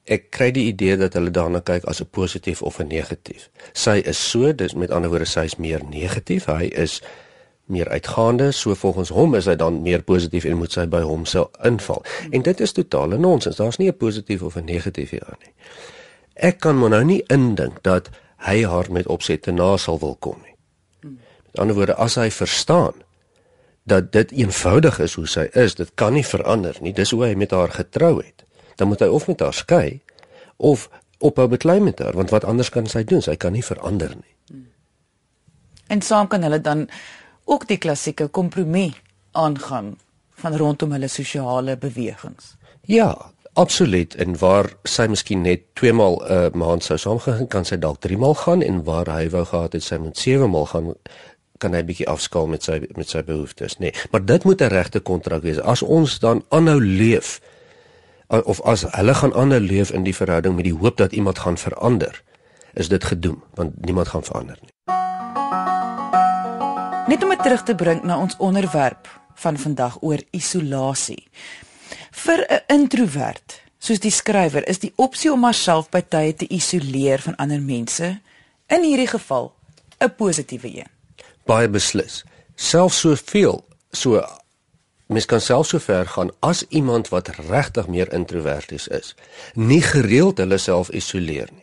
Ek 0.05 0.31
kry 0.35 0.51
die 0.51 0.65
idee 0.67 0.97
dat 0.99 1.13
hulle 1.15 1.31
daarna 1.31 1.61
kyk 1.63 1.85
as 1.87 2.01
'n 2.01 2.09
positief 2.11 2.61
of 2.61 2.79
'n 2.79 2.87
negatief. 2.87 3.49
Sy 3.73 4.01
is 4.05 4.29
so, 4.29 4.53
dis 4.53 4.73
met 4.73 4.91
ander 4.91 5.09
woorde 5.09 5.25
sy 5.25 5.45
is 5.45 5.55
meer 5.55 5.81
negatief. 5.89 6.45
Hy 6.45 6.69
is 6.75 7.01
meer 7.65 7.89
uitgaande, 7.89 8.51
so 8.51 8.75
volgens 8.75 9.09
hom 9.09 9.35
is 9.35 9.45
hy 9.45 9.55
dan 9.55 9.81
meer 9.81 10.03
positief 10.03 10.43
en 10.45 10.57
moet 10.57 10.71
sy 10.71 10.85
by 10.85 11.01
hom 11.01 11.25
sou 11.25 11.47
inval. 11.63 12.03
En 12.31 12.41
dit 12.41 12.59
is 12.59 12.71
totale 12.71 13.17
nonsens. 13.17 13.55
Daar's 13.55 13.77
nie 13.77 13.87
'n 13.87 13.97
positief 13.97 14.41
of 14.41 14.55
'n 14.55 14.65
negatief 14.65 15.09
hier 15.09 15.37
nie. 15.39 15.53
Ek 16.33 16.59
kan 16.59 16.79
maar 16.79 16.89
nou 16.89 17.03
nie 17.03 17.23
indink 17.27 17.83
dat 17.83 18.09
hy 18.37 18.63
haar 18.63 18.91
met 18.91 19.07
opset 19.07 19.41
te 19.41 19.51
na 19.51 19.77
sal 19.77 19.99
wil 19.99 20.15
kom 20.19 20.41
nie. 20.43 20.55
Met 21.45 21.59
ander 21.59 21.75
woorde, 21.75 21.95
as 21.95 22.15
hy 22.15 22.31
verstaan 22.31 22.93
dat 23.83 24.11
dit 24.11 24.31
eenvoudig 24.31 24.99
is 24.99 25.13
hoe 25.13 25.27
sy 25.27 25.47
is, 25.51 25.75
dit 25.75 25.91
kan 25.99 26.13
nie 26.13 26.25
verander 26.25 26.77
nie. 26.81 26.93
Dis 26.93 27.11
hoe 27.11 27.25
hy 27.25 27.33
met 27.35 27.51
haar 27.51 27.71
getrou 27.71 28.17
het. 28.21 28.45
Dan 28.75 28.87
moet 28.87 29.03
hy 29.03 29.09
of 29.11 29.27
met 29.27 29.39
haar 29.43 29.53
skei 29.53 30.01
of 30.57 30.89
ophou 31.23 31.47
beklei 31.47 31.79
met 31.79 31.99
haar, 31.99 32.15
want 32.15 32.29
wat 32.29 32.43
anders 32.43 32.69
kan 32.69 32.87
sy 32.87 33.03
doen? 33.03 33.21
Sy 33.21 33.35
kan 33.35 33.55
nie 33.55 33.63
verander 33.63 34.15
nie. 34.15 34.63
En 35.91 36.01
saam 36.01 36.27
kan 36.27 36.43
hulle 36.43 36.61
dan 36.61 36.87
ook 37.45 37.67
die 37.67 37.77
klassieke 37.77 38.27
kompromie 38.27 38.93
aangaan 39.31 39.97
van 40.43 40.57
rondom 40.57 40.91
hulle 40.91 41.07
sosiale 41.07 41.77
bewegings. 41.77 42.55
Ja, 42.81 43.31
absoluut. 43.53 44.15
En 44.15 44.37
waar 44.39 44.71
sy 44.83 45.07
miskien 45.11 45.41
net 45.41 45.67
twee 45.79 45.93
maal 45.93 46.19
'n 46.23 46.31
uh, 46.31 46.49
maand 46.51 46.83
sou 46.83 46.97
saamgegaan, 46.97 47.47
kan 47.47 47.65
sy 47.65 47.77
dalk 47.77 47.99
drie 47.99 48.17
maal 48.17 48.35
gaan 48.35 48.61
en 48.61 48.83
waar 48.83 49.07
hy 49.07 49.29
wou 49.29 49.45
gehad 49.45 49.73
het 49.73 49.83
sy 49.83 49.97
moet 49.97 50.17
sewe 50.17 50.47
maal 50.47 50.65
gaan 50.65 50.93
kan 51.63 51.75
hy 51.77 51.83
bietjie 51.87 52.09
afskaal 52.11 52.49
met 52.51 52.65
sy 52.67 52.81
met 52.99 53.09
sy 53.09 53.23
behoeftes, 53.23 53.79
nê. 53.79 53.91
Nee. 53.91 54.09
Maar 54.11 54.25
dit 54.25 54.43
moet 54.43 54.61
'n 54.61 54.73
regte 54.73 54.99
kontrak 54.99 55.43
wees. 55.43 55.59
As 55.59 55.81
ons 55.81 56.19
dan 56.19 56.43
aanhou 56.49 56.79
leef 56.81 57.39
of 58.27 58.61
as 58.61 58.85
hulle 58.89 59.13
gaan 59.13 59.33
aanhou 59.33 59.59
leef 59.59 59.91
in 59.91 60.03
die 60.03 60.15
verhouding 60.15 60.55
met 60.55 60.63
die 60.65 60.77
hoop 60.77 60.97
dat 60.97 61.11
iemand 61.11 61.39
gaan 61.39 61.57
verander, 61.57 62.23
is 62.73 62.89
dit 62.89 63.03
gedoem, 63.03 63.43
want 63.53 63.71
niemand 63.85 64.07
gaan 64.07 64.23
verander 64.23 64.57
nie. 64.61 64.71
Net 67.07 67.23
om 67.23 67.29
dit 67.29 67.43
terug 67.43 67.63
te 67.63 67.75
bring 67.75 68.03
na 68.03 68.17
ons 68.19 68.37
onderwerp 68.37 69.09
van 69.35 69.57
vandag 69.57 69.97
oor 70.01 70.21
isolasie. 70.31 71.27
Vir 72.11 72.45
'n 72.49 72.73
introwert, 72.73 73.61
soos 73.77 73.99
die 73.99 74.11
skrywer, 74.11 74.67
is 74.67 74.79
die 74.79 74.93
opsie 74.95 75.31
om 75.31 75.43
homself 75.43 75.89
by 75.89 76.01
tye 76.01 76.33
te 76.33 76.47
isoleer 76.47 77.19
van 77.19 77.35
ander 77.35 77.61
mense 77.61 78.19
in 78.67 78.83
hierdie 78.83 79.07
geval 79.07 79.53
'n 79.99 80.15
positiewe 80.15 80.67
een 80.77 80.92
baie 81.45 81.69
beslis. 81.69 82.23
Selfs 82.55 82.99
soveel 82.99 83.63
so 83.91 84.21
mens 85.13 85.25
kan 85.25 85.41
selfs 85.41 85.73
so 85.73 85.79
ver 85.79 86.07
gaan 86.07 86.31
as 86.39 86.63
iemand 86.69 87.09
wat 87.09 87.27
regtig 87.49 87.87
meer 87.87 88.13
introverties 88.13 88.87
is, 88.87 89.15
nie 89.53 89.81
gereeld 89.81 90.39
hulle 90.41 90.57
self 90.57 90.89
isoleer 90.89 91.51
nie. 91.51 91.61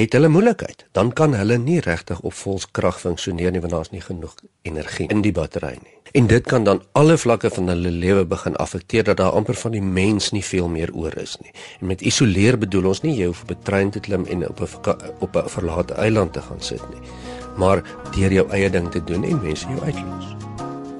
Het 0.00 0.12
hulle 0.16 0.30
moeilikheid, 0.32 0.86
dan 0.96 1.12
kan 1.12 1.34
hulle 1.36 1.58
nie 1.60 1.80
regtig 1.84 2.20
op 2.24 2.32
volskrag 2.32 3.00
funksioneer 3.00 3.52
nie 3.52 3.60
want 3.60 3.72
daar's 3.74 3.90
nie 3.92 4.00
genoeg 4.00 4.36
energie 4.62 5.08
in 5.12 5.20
die 5.24 5.32
battery 5.32 5.74
nie. 5.76 5.96
En 6.16 6.26
dit 6.26 6.46
kan 6.46 6.64
dan 6.64 6.82
alle 6.98 7.18
vlakke 7.20 7.50
van 7.54 7.68
hulle 7.68 7.90
lewe 7.90 8.24
begin 8.26 8.56
affekteer 8.56 9.04
dat 9.04 9.20
daar 9.20 9.36
amper 9.36 9.54
van 9.54 9.76
die 9.76 9.82
mens 9.82 10.30
nie 10.30 10.44
veel 10.44 10.68
meer 10.68 10.94
oor 10.94 11.16
is 11.20 11.36
nie. 11.44 11.52
En 11.80 11.92
met 11.92 12.00
isoleer 12.00 12.58
bedoel 12.58 12.88
ons 12.94 13.02
nie 13.04 13.14
jy 13.18 13.28
hoef 13.30 13.42
op 13.42 13.50
'n 13.50 13.62
trein 13.62 13.90
te 13.90 14.00
klim 14.00 14.24
en 14.24 14.48
op 14.48 14.60
'n 14.60 14.96
op 15.20 15.36
'n 15.36 15.48
verlate 15.48 15.94
eiland 15.94 16.32
te 16.32 16.42
gaan 16.42 16.60
sit 16.60 16.88
nie 16.90 17.29
maar 17.56 17.82
deur 18.14 18.32
jou 18.32 18.50
eie 18.50 18.70
ding 18.70 18.90
te 18.90 19.04
doen 19.04 19.24
en 19.24 19.42
mense 19.42 19.66
jou 19.66 19.80
uitlos. 19.80 20.36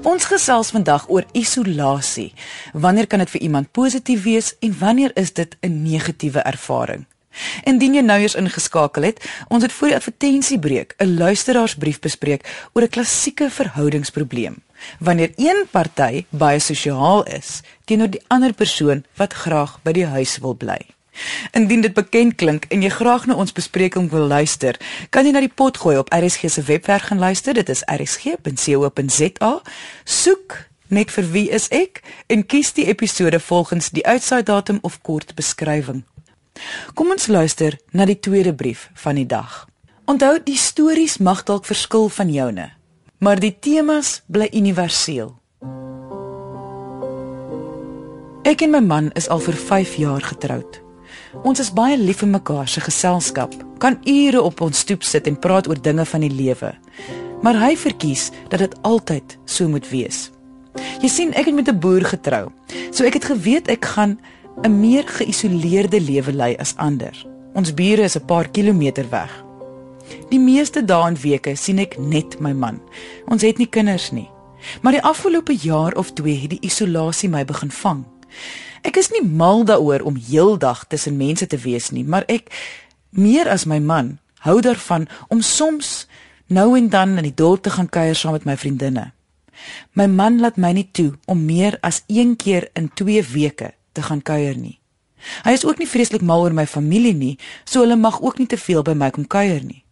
Ons 0.02 0.24
gesels 0.24 0.70
vandag 0.72 1.04
oor 1.08 1.24
isolasie. 1.32 2.32
Wanneer 2.72 3.06
kan 3.06 3.18
dit 3.18 3.30
vir 3.30 3.40
iemand 3.40 3.72
positief 3.72 4.22
wees 4.24 4.54
en 4.60 4.78
wanneer 4.78 5.10
is 5.14 5.32
dit 5.32 5.56
'n 5.60 5.82
negatiewe 5.82 6.40
ervaring? 6.40 7.04
Indien 7.64 7.94
jy 7.94 8.00
nou 8.00 8.18
eers 8.20 8.34
ingeskakel 8.34 9.02
het, 9.02 9.20
ons 9.48 9.62
het 9.62 9.72
voor 9.72 9.88
die 9.88 9.96
advertensiebreek 9.96 10.94
'n 10.98 11.16
luisteraarsbrief 11.18 12.00
bespreek 12.00 12.70
oor 12.72 12.82
'n 12.82 12.88
klassieke 12.88 13.50
verhoudingsprobleem. 13.50 14.62
Wanneer 14.98 15.32
een 15.36 15.66
party 15.70 16.24
baie 16.30 16.58
sosiaal 16.58 17.22
is 17.24 17.60
teenoor 17.84 18.10
die 18.10 18.24
ander 18.28 18.52
persoon 18.52 19.04
wat 19.16 19.32
graag 19.32 19.78
by 19.82 19.92
die 19.92 20.06
huis 20.06 20.38
wil 20.38 20.54
bly. 20.54 20.80
Indien 21.56 21.80
dit 21.80 21.94
bekend 21.94 22.34
klink 22.40 22.66
en 22.70 22.82
jy 22.82 22.90
graag 22.92 23.26
na 23.26 23.34
ons 23.34 23.52
bespreking 23.52 24.10
wil 24.10 24.26
luister, 24.30 24.78
kan 25.10 25.26
jy 25.26 25.32
na 25.32 25.40
die 25.44 25.52
pot 25.52 25.76
gooi 25.82 25.96
op 25.98 26.12
RSG 26.14 26.50
se 26.50 26.62
webwerf 26.62 27.08
gaan 27.10 27.18
luister. 27.18 27.54
Dit 27.54 27.68
is 27.68 27.84
rsg.co.za. 27.86 29.52
Soek 30.04 30.58
net 30.90 31.10
vir 31.14 31.26
wie 31.32 31.48
is 31.54 31.68
ek 31.74 32.02
en 32.26 32.44
kies 32.46 32.72
die 32.74 32.88
episode 32.90 33.40
volgens 33.40 33.90
die 33.94 34.06
uitsaai 34.06 34.42
datum 34.42 34.78
of 34.82 35.00
kort 35.06 35.34
beskrywing. 35.38 36.02
Kom 36.94 37.12
ons 37.14 37.28
luister 37.30 37.78
na 37.94 38.04
die 38.04 38.18
tweede 38.18 38.54
brief 38.54 38.90
van 38.94 39.20
die 39.20 39.26
dag. 39.26 39.66
Onthou, 40.10 40.40
die 40.42 40.58
stories 40.58 41.20
mag 41.22 41.44
dalk 41.46 41.68
verskil 41.68 42.08
van 42.10 42.32
joune, 42.34 42.70
maar 43.22 43.38
die 43.38 43.54
temas 43.54 44.20
bly 44.26 44.48
universeel. 44.52 45.36
Ek 48.42 48.64
en 48.64 48.72
my 48.74 48.80
man 48.82 49.12
is 49.14 49.28
al 49.30 49.42
vir 49.44 49.54
5 49.54 49.94
jaar 50.00 50.24
getroud. 50.24 50.80
Ons 51.30 51.60
is 51.62 51.68
baie 51.70 51.94
lief 51.94 52.24
vir 52.24 52.30
mekaar 52.32 52.66
se 52.68 52.80
geselskap. 52.82 53.52
Kan 53.78 54.00
ure 54.02 54.40
op 54.42 54.60
ons 54.66 54.80
stoep 54.82 55.04
sit 55.06 55.28
en 55.30 55.38
praat 55.38 55.68
oor 55.70 55.78
dinge 55.78 56.02
van 56.04 56.24
die 56.26 56.32
lewe. 56.32 56.72
Maar 57.46 57.58
hy 57.62 57.76
verkies 57.78 58.30
dat 58.50 58.58
dit 58.64 58.74
altyd 58.82 59.36
so 59.46 59.68
moet 59.70 59.86
wees. 59.92 60.30
Jy 61.00 61.08
sien, 61.08 61.30
ek 61.38 61.46
het 61.46 61.54
met 61.54 61.68
'n 61.68 61.78
boer 61.78 62.04
getrou. 62.04 62.50
So 62.90 63.04
ek 63.04 63.14
het 63.14 63.24
geweet 63.24 63.68
ek 63.68 63.84
gaan 63.84 64.18
'n 64.64 64.80
meer 64.80 65.06
geïsoleerde 65.06 66.00
lewe 66.00 66.32
lei 66.32 66.56
as 66.58 66.74
ander. 66.76 67.14
Ons 67.54 67.74
bure 67.74 68.02
is 68.02 68.16
'n 68.16 68.26
paar 68.26 68.48
kilometer 68.48 69.06
weg. 69.10 69.30
Die 70.30 70.40
meeste 70.40 70.84
dae 70.84 71.06
en 71.06 71.16
weke 71.16 71.56
sien 71.56 71.78
ek 71.78 71.98
net 71.98 72.40
my 72.40 72.52
man. 72.52 72.80
Ons 73.28 73.42
het 73.42 73.58
nie 73.58 73.68
kinders 73.68 74.10
nie. 74.10 74.30
Maar 74.82 74.92
die 74.92 75.02
afgelope 75.02 75.54
jaar 75.54 75.92
of 75.96 76.12
2 76.12 76.40
het 76.40 76.50
die 76.50 76.60
isolasie 76.60 77.28
my 77.28 77.44
begin 77.44 77.70
vang. 77.70 78.04
Ek 78.86 78.96
is 78.96 79.10
nie 79.12 79.22
mal 79.24 79.64
daaroor 79.68 80.04
om 80.08 80.16
heeldag 80.16 80.86
tussen 80.88 81.18
mense 81.20 81.46
te 81.46 81.58
wees 81.60 81.90
nie, 81.90 82.04
maar 82.04 82.24
ek 82.28 82.48
meer 83.10 83.48
as 83.50 83.66
my 83.68 83.78
man 83.78 84.18
hou 84.46 84.60
daarvan 84.64 85.08
om 85.28 85.42
soms 85.44 86.06
nou 86.48 86.72
en 86.78 86.88
dan 86.88 87.18
in 87.20 87.28
die 87.28 87.36
dorp 87.36 87.62
te 87.62 87.70
gaan 87.70 87.90
kuier 87.92 88.16
saam 88.16 88.32
met 88.38 88.46
my 88.48 88.56
vriendinne. 88.56 89.10
My 89.92 90.06
man 90.08 90.40
laat 90.40 90.56
my 90.56 90.72
nie 90.72 90.88
toe 90.92 91.12
om 91.28 91.44
meer 91.44 91.76
as 91.84 92.02
een 92.08 92.36
keer 92.36 92.70
in 92.74 92.88
2 92.94 93.22
weke 93.34 93.74
te 93.92 94.02
gaan 94.02 94.22
kuier 94.22 94.56
nie. 94.56 94.78
Hy 95.44 95.52
is 95.52 95.66
ook 95.68 95.78
nie 95.78 95.88
vreeslik 95.88 96.24
mal 96.24 96.40
oor 96.40 96.56
my 96.56 96.64
familie 96.66 97.14
nie, 97.14 97.36
so 97.64 97.84
hulle 97.84 97.96
mag 98.00 98.20
ook 98.22 98.40
nie 98.40 98.48
te 98.48 98.56
veel 98.56 98.82
by 98.82 98.96
my 98.96 99.10
kom 99.12 99.28
kuier 99.28 99.60
nie. 99.64 99.84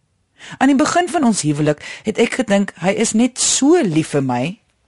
Aan 0.57 0.71
die 0.71 0.79
begin 0.79 1.09
van 1.11 1.27
ons 1.29 1.43
huwelik 1.45 1.83
het 2.07 2.17
ek 2.17 2.39
gedink 2.41 2.73
hy 2.81 2.95
is 2.97 3.13
net 3.13 3.37
so 3.37 3.77
lief 3.85 4.15
vir 4.15 4.25
my 4.25 4.43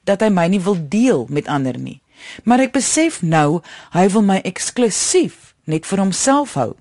dat 0.07 0.23
hy 0.25 0.31
my 0.33 0.47
nie 0.49 0.61
wil 0.63 0.79
deel 0.89 1.27
met 1.29 1.47
ander 1.51 1.77
nie. 1.77 2.00
Maar 2.43 2.67
ek 2.67 2.75
besef 2.77 3.21
nou 3.21 3.61
hy 3.95 4.07
wil 4.13 4.25
my 4.25 4.39
eksklusief 4.43 5.55
net 5.65 5.85
vir 5.85 5.99
homself 6.03 6.53
hou. 6.59 6.75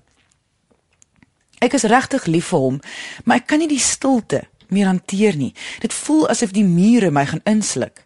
Ek 1.61 1.75
is 1.77 1.85
regtig 1.85 2.25
lief 2.25 2.49
vir 2.49 2.59
hom, 2.59 2.79
maar 3.23 3.37
ek 3.43 3.47
kan 3.51 3.61
nie 3.61 3.69
die 3.69 3.81
stilte 3.81 4.47
meer 4.71 4.87
hanteer 4.89 5.35
nie. 5.37 5.53
Dit 5.83 5.93
voel 5.93 6.27
asof 6.31 6.55
die 6.55 6.65
mure 6.65 7.11
my 7.11 7.25
gaan 7.29 7.43
insluk. 7.45 8.05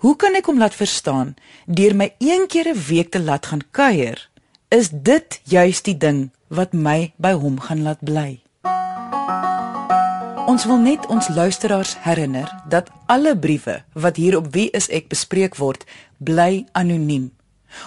Hoe 0.00 0.14
kan 0.16 0.36
ek 0.38 0.46
hom 0.46 0.60
laat 0.62 0.76
verstaan 0.78 1.34
deur 1.66 1.96
my 1.98 2.14
een 2.22 2.46
keer 2.46 2.70
'n 2.70 2.82
week 2.88 3.10
te 3.10 3.20
laat 3.20 3.46
gaan 3.46 3.64
kuier? 3.70 4.30
Is 4.68 4.88
dit 4.90 5.40
juis 5.44 5.82
die 5.82 5.98
ding 5.98 6.30
wat 6.48 6.72
my 6.72 7.12
by 7.16 7.32
hom 7.32 7.60
gaan 7.60 7.82
laat 7.82 8.00
bly? 8.00 8.40
Ons 10.46 10.64
wil 10.64 10.76
net 10.76 11.06
ons 11.06 11.28
luisteraars 11.28 11.96
herinner 12.04 12.50
dat 12.68 12.90
alle 13.06 13.38
briewe 13.38 13.84
wat 13.92 14.16
hier 14.16 14.36
op 14.36 14.52
Wie 14.52 14.70
is 14.70 14.88
ek 14.88 15.08
bespreek 15.08 15.56
word, 15.56 15.84
bly 16.24 16.64
anoniem. 16.72 17.30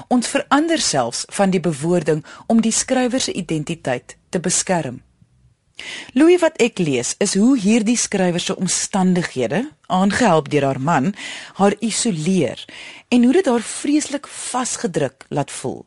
Ons 0.08 0.28
verander 0.28 0.82
selfs 0.84 1.26
van 1.32 1.52
die 1.54 1.64
bewoording 1.64 2.24
om 2.48 2.62
die 2.62 2.76
skrywer 2.76 3.24
se 3.24 3.34
identiteit 3.34 4.18
te 4.30 4.40
beskerm. 4.40 5.02
Louis 6.18 6.42
wat 6.42 6.58
ek 6.62 6.80
lees 6.82 7.14
is 7.22 7.36
hoe 7.38 7.54
hierdie 7.60 7.98
skrywer 7.98 8.42
se 8.42 8.56
omstandighede, 8.58 9.68
aangehelp 9.94 10.50
deur 10.50 10.66
haar 10.72 10.82
man, 10.82 11.12
haar 11.60 11.76
isoleer 11.86 12.64
en 13.14 13.24
hoe 13.24 13.36
dit 13.38 13.46
haar 13.46 13.66
vreeslik 13.66 14.28
vasgedruk 14.28 15.28
laat 15.30 15.54
voel. 15.54 15.86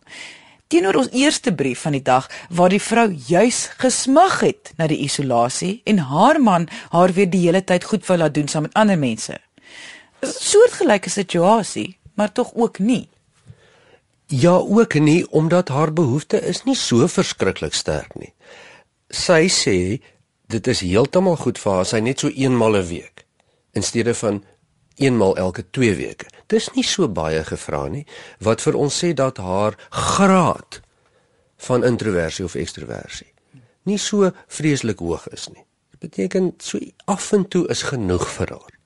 Teenoor 0.71 1.01
ons 1.01 1.11
eerste 1.11 1.51
brief 1.51 1.83
van 1.83 1.97
die 1.99 2.05
dag 2.07 2.29
waar 2.55 2.71
die 2.71 2.83
vrou 2.83 3.09
juis 3.11 3.65
gesmag 3.83 4.39
het 4.47 4.71
na 4.79 4.87
die 4.87 5.01
isolasie 5.03 5.81
en 5.91 5.99
haar 6.13 6.39
man 6.39 6.69
haar 6.95 7.11
weer 7.17 7.27
die 7.31 7.43
hele 7.49 7.65
tyd 7.67 7.89
goed 7.91 8.07
wou 8.07 8.19
laat 8.21 8.37
doen 8.37 8.47
saam 8.49 8.69
met 8.69 8.79
ander 8.79 8.99
mense. 8.99 9.35
'n 10.23 10.31
Soortgelyke 10.31 11.11
situasie, 11.11 11.99
maar 12.15 12.33
tog 12.33 12.55
ook 12.55 12.79
nie. 12.79 13.09
Ja, 14.27 14.55
ook 14.55 14.95
nie 14.95 15.31
omdat 15.31 15.69
haar 15.69 15.93
behoefte 15.93 16.41
is 16.41 16.65
nie 16.65 16.77
so 16.77 17.07
verskriklik 17.07 17.75
sterk 17.75 18.15
nie 18.15 18.35
sy 19.11 19.49
sê 19.51 19.99
dit 20.51 20.71
is 20.71 20.83
heeltemal 20.87 21.37
goed 21.43 21.59
vir 21.59 21.73
haar 21.75 21.89
sy 21.89 22.01
net 22.01 22.23
so 22.23 22.31
eenmal 22.31 22.77
'n 22.77 22.87
week 22.87 23.27
in 23.75 23.83
steede 23.83 24.15
van 24.15 24.45
eenmal 24.97 25.37
elke 25.37 25.65
2 25.71 25.95
weke. 25.95 26.27
Dis 26.47 26.69
nie 26.75 26.85
so 26.85 27.09
baie 27.09 27.45
gevra 27.45 27.89
nie 27.89 28.07
wat 28.41 28.61
vir 28.61 28.75
ons 28.75 29.05
sê 29.05 29.15
dat 29.15 29.39
haar 29.39 29.77
graad 29.91 30.81
van 31.57 31.85
introversie 31.85 32.45
of 32.45 32.55
ekstroversie 32.55 33.33
nie 33.85 33.99
so 33.99 34.31
vreeslik 34.47 34.99
hoog 34.99 35.29
is 35.29 35.49
nie. 35.49 35.65
Dit 35.91 36.01
beteken 36.01 36.55
so 36.59 36.79
af 37.07 37.33
en 37.33 37.49
toe 37.49 37.67
is 37.69 37.83
genoeg 37.83 38.29
vir 38.29 38.49
haar. 38.51 38.80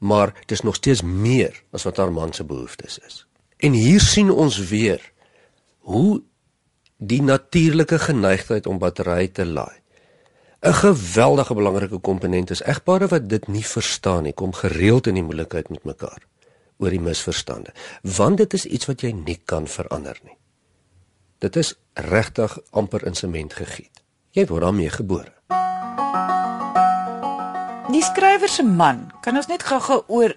Maar 0.00 0.32
dit 0.32 0.56
is 0.56 0.64
nog 0.64 0.80
steeds 0.80 1.02
meer 1.02 1.62
as 1.70 1.84
wat 1.84 1.96
haar 2.00 2.12
man 2.12 2.32
se 2.32 2.44
behoeftes 2.44 2.98
is. 2.98 3.26
En 3.56 3.72
hier 3.76 4.00
sien 4.00 4.30
ons 4.30 4.56
weer 4.68 5.12
hoe 5.78 6.22
die 6.96 7.22
natuurlike 7.22 7.98
geneigtheid 7.98 8.66
om 8.66 8.78
batterye 8.78 9.30
te 9.32 9.46
laai. 9.46 9.80
'n 10.60 10.72
Geweldige 10.72 11.54
belangrike 11.54 11.98
komponent 11.98 12.50
is 12.50 12.62
egpare 12.62 13.06
wat 13.08 13.28
dit 13.28 13.46
nie 13.48 13.64
verstaan 13.64 14.22
nie, 14.22 14.32
kom 14.32 14.52
gereeld 14.52 15.06
in 15.06 15.14
die 15.14 15.24
moeilikheid 15.24 15.68
met 15.68 15.84
mekaar 15.84 16.26
oor 16.76 16.90
die 16.90 17.00
misverstande, 17.00 17.72
want 18.02 18.36
dit 18.36 18.52
is 18.52 18.64
iets 18.64 18.88
wat 18.88 19.00
jy 19.00 19.12
nie 19.12 19.40
kan 19.44 19.68
verander 19.68 20.20
nie. 20.24 20.36
Dit 21.38 21.56
is 21.56 21.74
regtig 21.94 22.58
amper 22.70 23.06
in 23.08 23.16
sement 23.16 23.56
gegiet. 23.56 24.04
Jy 24.36 24.46
word 24.46 24.68
daarmee 24.68 24.92
gebore. 24.92 25.32
Die 27.90 28.02
skrywer 28.02 28.48
se 28.48 28.62
man, 28.62 29.08
kan 29.24 29.34
ons 29.34 29.48
net 29.50 29.64
gou-gou 29.66 30.04
oor 30.14 30.34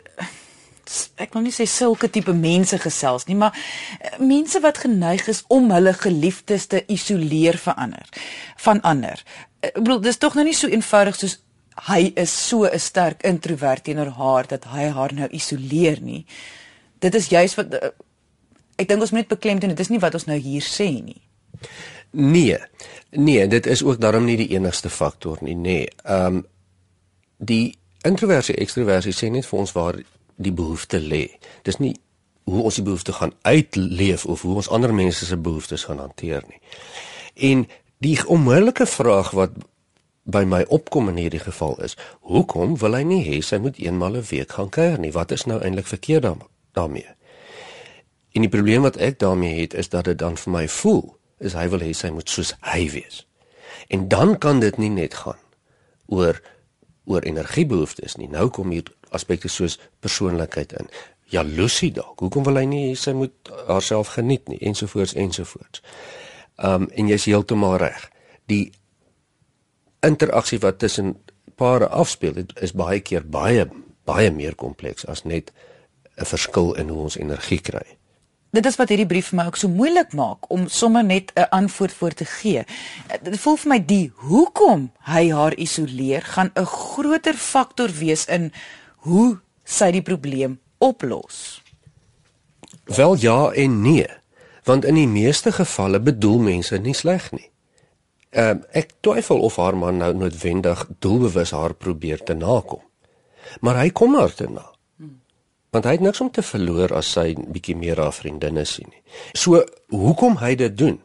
ek 1.21 1.35
wil 1.35 1.43
nie 1.45 1.53
sê 1.53 1.67
sulke 1.69 2.09
tipe 2.11 2.33
mense 2.35 2.77
gesels 2.81 3.27
nie, 3.27 3.35
maar 3.39 3.53
eh, 3.99 4.15
mense 4.19 4.59
wat 4.63 4.81
geneig 4.83 5.27
is 5.31 5.43
om 5.53 5.69
hulle 5.71 5.93
geliefdes 5.95 6.65
te 6.71 6.81
isoleer 6.91 7.59
vir 7.61 7.77
ander 7.85 8.09
van 8.65 8.81
ander. 8.81 9.21
Eh, 9.61 9.69
ek 9.69 9.81
bedoel 9.83 10.01
dis 10.03 10.19
tog 10.21 10.37
nou 10.37 10.45
nie 10.47 10.55
so 10.57 10.71
eenvoudig 10.71 11.19
soos 11.19 11.37
hy 11.89 12.11
is 12.19 12.33
so 12.33 12.65
'n 12.65 12.79
sterk 12.79 13.23
introwert 13.23 13.83
teenoor 13.83 14.13
haar 14.17 14.47
dat 14.47 14.65
hy 14.73 14.89
haar 14.89 15.13
nou 15.13 15.29
isoleer 15.29 16.01
nie. 16.01 16.25
Dit 16.99 17.15
is 17.15 17.29
juis 17.29 17.55
wat 17.55 17.73
eh, 17.73 17.89
ek 18.77 18.87
dink 18.87 19.01
ons 19.01 19.11
moet 19.11 19.21
net 19.21 19.37
beklemtoon, 19.37 19.69
dit 19.69 19.79
is 19.79 19.89
nie 19.93 20.01
wat 20.01 20.13
ons 20.13 20.25
nou 20.25 20.37
hier 20.37 20.61
sê 20.61 20.89
nie. 21.03 21.21
Nee. 22.11 22.57
Nee, 23.11 23.47
dit 23.47 23.65
is 23.65 23.83
ook 23.83 24.01
daarom 24.01 24.25
nie 24.25 24.37
die 24.37 24.53
enigste 24.53 24.89
faktor 24.89 25.37
nie, 25.41 25.55
nê. 25.55 25.61
Nee. 25.61 25.87
Ehm 26.03 26.35
um, 26.35 26.45
die 27.47 27.77
introversie 28.07 28.55
ekstroversie 28.61 29.13
sê 29.15 29.29
net 29.31 29.47
vir 29.49 29.59
ons 29.59 29.75
waar 29.75 29.99
die 30.35 30.55
behoefte 30.55 30.99
lê. 30.99 31.27
Dis 31.63 31.79
nie 31.79 31.93
hoe 32.49 32.63
ons 32.67 32.75
die 32.75 32.83
behoefte 32.83 33.13
gaan 33.15 33.33
uitleef 33.41 34.25
of 34.25 34.41
hoe 34.43 34.55
ons 34.59 34.69
ander 34.69 34.93
mense 34.93 35.25
se 35.25 35.37
behoeftes 35.37 35.85
gaan 35.87 36.01
hanteer 36.03 36.43
nie. 36.49 36.59
En 37.35 37.65
die 38.03 38.17
onmiddellike 38.27 38.85
vraag 38.85 39.31
wat 39.37 39.55
by 40.23 40.43
my 40.47 40.63
opkom 40.71 41.09
in 41.11 41.19
hierdie 41.19 41.43
geval 41.43 41.75
is, 41.83 41.97
hoekom 42.27 42.77
wil 42.79 42.95
hy 42.95 43.03
nie 43.07 43.23
hê 43.27 43.41
sy 43.43 43.59
moet 43.63 43.79
eenmal 43.79 44.15
'n 44.19 44.27
week 44.29 44.51
gaan 44.51 44.69
kuier 44.69 44.99
nie? 44.99 45.11
Wat 45.11 45.31
is 45.31 45.45
nou 45.45 45.59
eintlik 45.59 45.87
verkeerd 45.87 46.27
daarmee? 46.73 47.07
En 48.33 48.41
die 48.41 48.49
probleem 48.49 48.81
wat 48.81 48.97
ek 48.97 49.19
daarmee 49.19 49.61
het 49.61 49.73
is 49.73 49.89
dat 49.89 50.05
dit 50.05 50.17
dan 50.17 50.37
vir 50.37 50.51
my 50.51 50.67
voel 50.67 51.17
is 51.39 51.53
hy 51.53 51.67
wil 51.69 51.79
hê 51.79 51.91
sy 51.93 52.09
moet 52.09 52.29
soos 52.29 52.53
hy 52.61 52.89
wees. 52.89 53.27
En 53.87 54.07
dan 54.07 54.37
kan 54.37 54.59
dit 54.59 54.77
nie 54.77 54.89
net 54.89 55.13
gaan 55.13 55.39
oor 56.07 56.41
oor 57.05 57.25
energiebehoeftes 57.27 58.15
nie. 58.15 58.29
Nou 58.31 58.49
kom 58.49 58.71
hier 58.71 58.87
aspekte 59.09 59.49
soos 59.51 59.79
persoonlikheid 59.99 60.73
in. 60.79 60.89
Jaloesie 61.33 61.91
dalk. 61.91 62.19
Hoekom 62.19 62.45
wil 62.47 62.61
hy 62.61 62.65
nie 62.69 62.85
sy 62.99 63.13
moet 63.17 63.51
haarself 63.67 64.15
geniet 64.17 64.47
nie 64.51 64.61
ensovoorts 64.61 65.15
ensovoorts. 65.19 65.83
Um 66.57 66.87
en 66.91 67.09
jy's 67.11 67.27
heeltemal 67.29 67.77
reg. 67.81 68.07
Die 68.51 68.71
interaksie 70.03 70.59
wat 70.59 70.79
tussen 70.79 71.15
pare 71.55 71.87
afspeel 71.87 72.43
is 72.61 72.75
baie 72.75 72.99
keer 72.99 73.25
baie 73.25 73.67
baie 74.05 74.31
meer 74.31 74.55
kompleks 74.55 75.05
as 75.05 75.23
net 75.23 75.51
'n 76.17 76.25
verskil 76.25 76.73
in 76.73 76.89
hoe 76.89 77.03
ons 77.03 77.17
energie 77.17 77.61
kry. 77.61 77.97
Dit 78.53 78.67
is 78.69 78.75
wat 78.77 78.91
hierdie 78.93 79.09
brief 79.09 79.31
vir 79.31 79.39
my 79.39 79.43
ook 79.49 79.57
so 79.57 79.69
moeilik 79.69 80.11
maak 80.13 80.45
om 80.53 80.67
sommer 80.69 81.03
net 81.03 81.31
'n 81.33 81.49
antwoord 81.49 81.93
voor 81.93 82.13
te 82.13 82.25
gee. 82.25 82.63
Dit 83.21 83.39
voel 83.39 83.55
vir 83.57 83.69
my 83.69 83.85
die 83.85 84.11
hoekom 84.15 84.91
hy 85.09 85.31
haar 85.31 85.55
isoleer 85.57 86.21
gaan 86.21 86.51
'n 86.55 86.65
groter 86.65 87.33
faktor 87.33 87.89
wees 87.89 88.25
in 88.25 88.51
hoe 88.95 89.39
sy 89.63 89.91
die 89.91 90.01
probleem 90.01 90.59
oplos? 90.77 91.61
Wel 92.85 93.15
ja 93.15 93.51
en 93.51 93.81
nee, 93.81 94.07
want 94.63 94.85
in 94.85 94.95
die 94.95 95.07
meeste 95.07 95.51
gevalle 95.51 95.99
bedoel 95.99 96.39
mense 96.39 96.77
nie 96.77 96.93
sleg 96.93 97.31
nie. 97.31 97.49
Ehm 98.29 98.57
uh, 98.57 98.63
ek 98.71 98.93
twyfel 98.99 99.39
of 99.39 99.55
haar 99.55 99.77
man 99.77 99.97
nou 99.97 100.13
noodwendig 100.13 100.87
doelbewus 100.99 101.51
haar 101.51 101.73
probeer 101.73 102.23
te 102.23 102.33
nakom. 102.33 102.81
Maar 103.59 103.75
hy 103.75 103.89
kom 103.89 104.15
haar 104.15 104.33
te 104.33 104.49
na. 104.49 104.72
Want 105.73 105.87
hy 105.89 105.95
het 105.97 106.05
niks 106.05 106.21
om 106.21 106.29
te 106.31 106.43
verloor 106.45 106.93
as 106.93 107.09
sy 107.15 107.33
bietjie 107.33 107.75
meer 107.75 107.97
haar 108.01 108.13
vriendinne 108.13 108.65
sien 108.69 108.89
nie. 108.89 109.01
So 109.33 109.63
hoekom 109.89 110.37
hy 110.43 110.53
dit 110.59 110.77
doen 110.77 110.99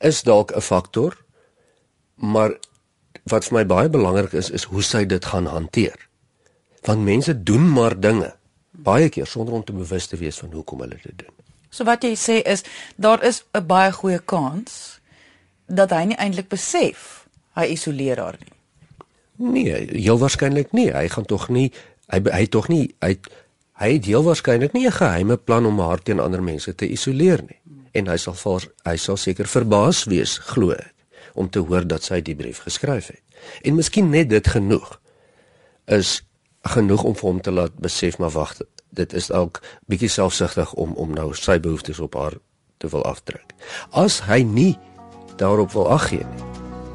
is 0.00 0.22
dalk 0.22 0.54
'n 0.56 0.64
faktor, 0.64 1.16
maar 2.14 2.56
wat 3.28 3.44
vir 3.44 3.58
my 3.58 3.64
baie 3.66 3.88
belangrik 3.88 4.32
is 4.32 4.50
is 4.50 4.64
hoe 4.72 4.82
sy 4.82 5.04
dit 5.04 5.24
gaan 5.24 5.46
hanteer 5.46 6.08
want 6.86 7.04
mense 7.04 7.34
doen 7.42 7.72
maar 7.72 8.00
dinge 8.00 8.30
baie 8.70 9.08
keer 9.08 9.26
sonder 9.26 9.54
om 9.54 9.64
te 9.64 9.72
bewus 9.72 10.06
te 10.06 10.16
wees 10.16 10.38
van 10.38 10.52
hoekom 10.52 10.80
hulle 10.84 10.98
dit 11.02 11.16
doen. 11.18 11.34
So 11.70 11.84
wat 11.84 12.04
jy 12.06 12.14
sê 12.16 12.38
is 12.46 12.64
daar 12.96 13.22
is 13.24 13.42
'n 13.52 13.66
baie 13.66 13.92
goeie 13.92 14.20
kans 14.24 15.00
dat 15.66 15.90
hy 15.90 16.04
nie 16.04 16.16
eintlik 16.16 16.48
besef 16.48 17.26
hy 17.52 17.66
isoleer 17.74 18.18
haar 18.18 18.38
nie. 18.40 18.54
Nee, 19.36 20.00
heel 20.00 20.18
waarskynlik 20.18 20.72
nie. 20.72 20.90
Hy 20.92 21.08
gaan 21.08 21.24
tog 21.24 21.48
nie 21.48 21.72
hy 22.06 22.22
hy 22.32 22.46
tog 22.46 22.68
nie 22.68 22.94
hy 23.00 23.18
Hy 23.78 23.92
het 23.94 24.08
heel 24.10 24.24
waarskynlik 24.26 24.72
nie 24.74 24.86
'n 24.86 24.92
geheime 24.92 25.36
plan 25.36 25.66
om 25.66 25.78
haar 25.78 26.02
teen 26.02 26.20
ander 26.20 26.42
mense 26.42 26.74
te 26.74 26.88
isoleer 26.88 27.42
nie. 27.42 27.60
En 27.92 28.06
hy 28.06 28.16
sal 28.16 28.34
vir 28.34 28.72
hy 28.84 28.96
sal 28.96 29.16
seker 29.16 29.46
verbaas 29.46 30.04
wees, 30.04 30.38
glo 30.38 30.70
ek, 30.70 30.94
om 31.34 31.48
te 31.50 31.58
hoor 31.58 31.86
dat 31.86 32.02
sy 32.02 32.20
die 32.20 32.34
brief 32.34 32.58
geskryf 32.58 33.06
het. 33.06 33.22
En 33.62 33.74
miskien 33.74 34.10
net 34.10 34.28
dit 34.28 34.48
genoeg 34.48 35.00
is 35.86 36.22
genoeg 36.62 37.04
om 37.04 37.14
vir 37.14 37.30
hom 37.30 37.40
te 37.40 37.50
laat 37.50 37.74
besef 37.78 38.18
maar 38.18 38.30
wag, 38.30 38.56
dit 38.90 39.12
is 39.12 39.26
dalk 39.26 39.62
bietjie 39.86 40.08
selfsugtig 40.08 40.74
om 40.74 40.92
om 40.92 41.14
nou 41.14 41.34
sy 41.34 41.58
behoeftes 41.60 42.00
op 42.00 42.14
haar 42.14 42.34
te 42.78 42.88
wil 42.88 43.04
afdruk. 43.04 43.54
As 43.90 44.20
hy 44.20 44.42
nie 44.42 44.78
daarop 45.36 45.72
wil 45.72 45.90
aggee 45.90 46.24
nie, 46.24 46.44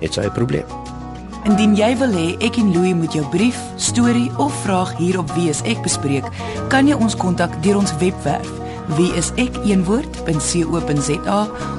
het 0.02 0.16
hy 0.16 0.26
'n 0.26 0.32
probleem. 0.32 1.03
Indien 1.44 1.74
jy 1.76 1.90
wil 2.00 2.14
hê 2.16 2.28
ek 2.48 2.56
en 2.62 2.70
Louie 2.72 2.96
moet 2.96 3.12
jou 3.12 3.26
brief, 3.34 3.60
storie 3.76 4.32
of 4.40 4.56
vraag 4.64 4.94
hier 4.96 5.20
op 5.20 5.28
Wie 5.36 5.50
is 5.52 5.60
ek 5.68 5.82
bespreek, 5.84 6.24
kan 6.72 6.88
jy 6.88 6.96
ons 6.96 7.20
kontak 7.20 7.52
deur 7.66 7.78
ons 7.82 7.92
webwerf 8.00 8.48
wieisek.co.za 8.96 10.20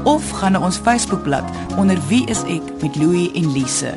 of 0.09 0.31
gaan 0.41 0.53
na 0.57 0.61
ons 0.65 0.77
Facebookblad 0.81 1.45
onder 1.81 1.99
Wie 2.09 2.25
is 2.33 2.43
ek 2.49 2.65
met 2.83 2.97
Louie 3.01 3.33
en 3.37 3.53
Lise. 3.53 3.93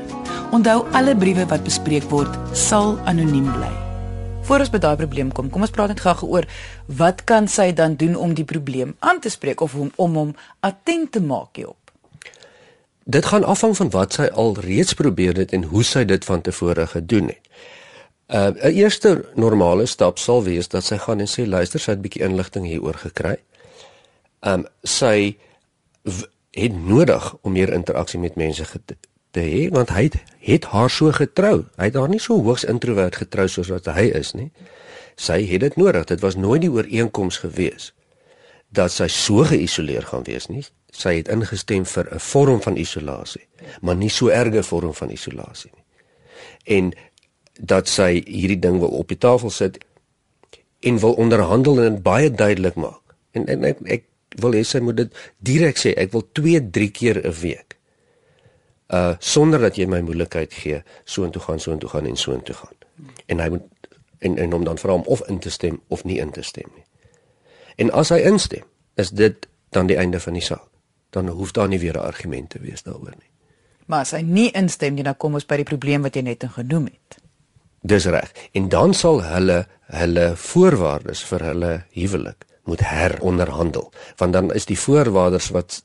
Onthou 0.55 0.85
alle 0.95 1.15
briewe 1.19 1.45
wat 1.51 1.63
bespreek 1.67 2.07
word 2.11 2.31
sal 2.55 2.95
anoniem 3.03 3.51
bly. 3.57 3.73
Voor 4.47 4.63
ons 4.63 4.71
by 4.71 4.79
daai 4.79 4.95
probleem 4.95 5.31
kom, 5.35 5.49
kom 5.51 5.61
ons 5.67 5.75
praat 5.75 5.91
net 5.91 5.99
gou 6.03 6.15
oor 6.31 6.47
wat 6.87 7.27
kan 7.27 7.51
sy 7.51 7.75
dan 7.75 7.99
doen 7.99 8.15
om 8.15 8.31
die 8.35 8.47
probleem 8.47 8.95
aan 9.03 9.19
te 9.19 9.29
spreek 9.31 9.59
of 9.65 9.75
om 9.75 9.91
om 9.99 10.15
hom 10.15 10.31
attent 10.63 11.11
te 11.11 11.19
maak 11.19 11.59
hierop. 11.59 11.86
Dit 13.07 13.25
gaan 13.25 13.43
afhang 13.43 13.75
van 13.75 13.89
wat 13.89 14.13
sy 14.13 14.25
al 14.35 14.57
reeds 14.59 14.93
probeer 14.99 15.37
het 15.39 15.53
en 15.55 15.63
hoe 15.71 15.83
sy 15.87 16.01
dit 16.05 16.25
van 16.27 16.41
tevore 16.43 16.87
gedoen 16.91 17.29
het. 17.31 17.45
Uh 18.27 18.51
'n 18.67 18.73
eerste 18.75 19.25
normale 19.35 19.85
stap 19.85 20.17
sal 20.19 20.43
wees 20.43 20.67
dat 20.67 20.83
sy 20.83 20.97
gaan 20.97 21.19
en 21.19 21.29
sê 21.31 21.47
luister, 21.47 21.79
sy 21.79 21.91
het 21.91 21.99
'n 21.99 22.01
bietjie 22.01 22.23
inligting 22.23 22.65
hieroor 22.65 22.99
gekry. 22.99 23.37
Um 24.41 24.65
sy 24.83 25.37
het 26.51 26.73
nodig 26.87 27.35
om 27.41 27.51
meer 27.51 27.73
interaksie 27.73 28.19
met 28.19 28.35
mense 28.35 28.65
te 29.31 29.39
hê 29.39 29.69
want 29.71 29.89
hy 29.89 30.03
het, 30.03 30.15
het 30.39 30.63
haar 30.65 30.89
so 30.89 31.11
getrou. 31.11 31.65
Hy 31.75 31.85
het 31.85 31.95
haar 31.95 32.09
nie 32.09 32.19
so 32.19 32.41
hoogs 32.41 32.63
introwert 32.63 33.15
getrou 33.15 33.47
soos 33.47 33.67
wat 33.67 33.85
hy 33.85 34.11
is 34.11 34.33
nie. 34.33 34.51
Sy 35.15 35.45
het 35.47 35.59
dit 35.59 35.75
nodig. 35.75 36.03
Dit 36.03 36.19
was 36.19 36.35
nooit 36.35 36.61
die 36.61 36.71
ooreenkoms 36.71 37.37
gewees 37.37 37.93
dat 38.69 38.91
sy 38.91 39.07
so 39.07 39.43
geïsoleer 39.43 40.03
gaan 40.03 40.23
wees 40.23 40.47
nie 40.47 40.63
sy 40.93 41.17
het 41.19 41.27
ingestem 41.27 41.85
vir 41.85 42.07
'n 42.13 42.19
vorm 42.19 42.61
van 42.61 42.77
isolasie, 42.77 43.47
maar 43.81 43.95
nie 43.95 44.09
so 44.09 44.27
erge 44.27 44.63
vorm 44.63 44.93
van 44.93 45.09
isolasie 45.09 45.71
nie. 45.73 45.83
En 46.63 46.93
dat 47.59 47.87
sy 47.87 48.23
hierdie 48.25 48.59
ding 48.59 48.79
wil 48.79 48.89
op 48.89 49.07
die 49.07 49.17
tafel 49.17 49.49
sit 49.49 49.77
en 50.79 50.99
wil 50.99 51.13
onderhandel 51.13 51.83
en 51.83 52.01
baie 52.01 52.31
duidelik 52.31 52.75
maak. 52.75 53.01
En, 53.31 53.45
en 53.45 53.63
ek 53.63 53.77
ek 53.85 54.03
wil 54.37 54.53
hê 54.53 54.63
sy 54.63 54.79
moet 54.79 54.95
dit 54.95 55.13
direk 55.37 55.77
sê, 55.77 55.93
ek 55.97 56.11
wil 56.11 56.27
2, 56.31 56.69
3 56.69 56.91
keer 56.91 57.27
'n 57.27 57.33
week. 57.41 57.77
Uh 58.87 59.15
sonder 59.19 59.59
dat 59.59 59.75
jy 59.75 59.85
my 59.85 60.01
moeilikheid 60.01 60.53
gee, 60.53 60.83
so 61.05 61.23
intoe 61.23 61.41
gaan, 61.41 61.59
so 61.59 61.71
intoe 61.71 61.89
gaan 61.89 62.05
en 62.05 62.15
so 62.15 62.31
intoe 62.31 62.55
gaan. 62.55 62.75
En 63.25 63.39
hy 63.39 63.49
moet 63.49 63.63
en 64.19 64.37
en 64.37 64.51
hom 64.51 64.63
dan 64.63 64.77
vra 64.77 64.93
om 64.93 65.03
of 65.05 65.27
in 65.27 65.39
te 65.39 65.49
stem 65.49 65.81
of 65.87 66.03
nie 66.03 66.19
in 66.19 66.31
te 66.31 66.41
stem 66.41 66.69
nie. 66.75 66.85
En 67.75 67.91
as 67.91 68.09
hy 68.09 68.17
instem, 68.17 68.63
is 68.95 69.09
dit 69.09 69.47
dan 69.69 69.87
die 69.87 69.97
einde 69.97 70.19
van 70.19 70.33
die 70.33 70.41
saak 70.41 70.76
dan 71.17 71.33
hoef 71.33 71.51
daar 71.57 71.67
nie 71.67 71.79
weer 71.81 71.97
'n 71.97 72.05
argument 72.05 72.49
te 72.49 72.59
wees 72.59 72.83
daaroor 72.83 73.17
nie. 73.17 73.31
Maar 73.87 74.03
as 74.05 74.11
hy 74.11 74.21
nie 74.21 74.51
instem 74.51 74.93
nie, 74.93 75.03
dan 75.03 75.17
kom 75.17 75.33
ons 75.33 75.47
by 75.47 75.59
die 75.61 75.67
probleem 75.67 76.03
wat 76.05 76.15
jy 76.15 76.21
net 76.21 76.43
genoem 76.55 76.89
het. 76.91 77.17
Dis 77.87 78.05
reg. 78.05 78.33
En 78.57 78.69
dan 78.69 78.93
sal 78.93 79.21
hulle 79.23 79.65
hulle 79.87 80.35
voorwaardes 80.35 81.23
vir 81.23 81.43
hulle 81.47 81.71
huwelik 81.95 82.43
moet 82.67 82.81
heronderhandel, 82.83 83.91
want 84.19 84.33
dan 84.33 84.51
is 84.53 84.65
die 84.67 84.79
voorwaardes 84.79 85.49
wat 85.55 85.83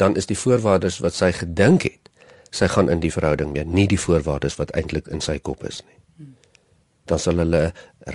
dan 0.00 0.16
is 0.16 0.26
die 0.26 0.38
voorwaardes 0.38 0.98
wat 1.04 1.14
sy 1.14 1.28
gedink 1.36 1.82
het, 1.82 2.08
sy 2.50 2.68
gaan 2.72 2.88
in 2.88 3.00
die 3.00 3.12
verhouding 3.12 3.52
mee, 3.52 3.64
nie 3.64 3.84
die 3.86 4.00
voorwaardes 4.00 4.56
wat 4.56 4.72
eintlik 4.72 5.10
in 5.12 5.20
sy 5.20 5.36
kop 5.38 5.64
is 5.68 5.82
nie. 5.84 5.98
Dan 7.04 7.20
sal 7.20 7.36
hulle 7.42 7.72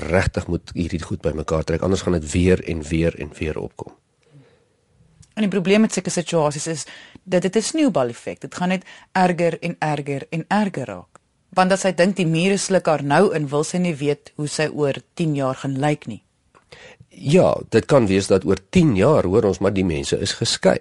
regtig 0.10 0.47
moet 0.47 0.73
hierdie 0.73 1.03
goed 1.03 1.21
bymekaar 1.21 1.63
trek, 1.63 1.86
anders 1.86 2.01
gaan 2.01 2.17
dit 2.17 2.32
weer 2.32 2.63
en 2.65 2.82
weer 2.82 3.15
en 3.21 3.30
weer 3.38 3.58
opkom. 3.62 3.93
En 5.38 5.45
die 5.45 5.54
probleem 5.54 5.84
met 5.86 5.93
sulke 5.93 6.10
situasies 6.10 6.65
is 6.67 6.84
dat 7.23 7.43
dit 7.45 7.56
'n 7.56 7.62
sneeubal 7.62 8.10
effek. 8.10 8.41
Dit 8.41 8.56
gaan 8.56 8.69
net 8.69 8.86
erger 9.12 9.60
en 9.60 9.76
erger 9.80 10.26
en 10.30 10.45
erger 10.47 10.86
raak. 10.86 11.19
Want 11.50 11.71
as 11.71 11.82
sy 11.82 11.91
dink 11.93 12.15
die 12.15 12.26
mure 12.26 12.58
sluk 12.58 12.86
haar 12.86 13.04
nou 13.04 13.36
in, 13.36 13.47
wil 13.47 13.63
sy 13.63 13.78
nie 13.78 13.95
weet 13.95 14.32
hoe 14.36 14.47
sy 14.47 14.67
oor 14.73 14.93
10 15.13 15.36
jaar 15.36 15.56
gaan 15.56 15.80
lyk 15.80 16.06
nie. 16.06 16.23
Ja, 17.10 17.56
dit 17.69 17.86
kan 17.86 18.08
wees 18.08 18.28
dat 18.28 18.45
oor 18.45 18.58
10 18.69 18.95
jaar 18.95 19.23
hoor 19.23 19.43
ons 19.43 19.60
maar 19.60 19.73
die 19.73 19.86
mense 19.86 20.19
is 20.19 20.34
geskei. 20.34 20.78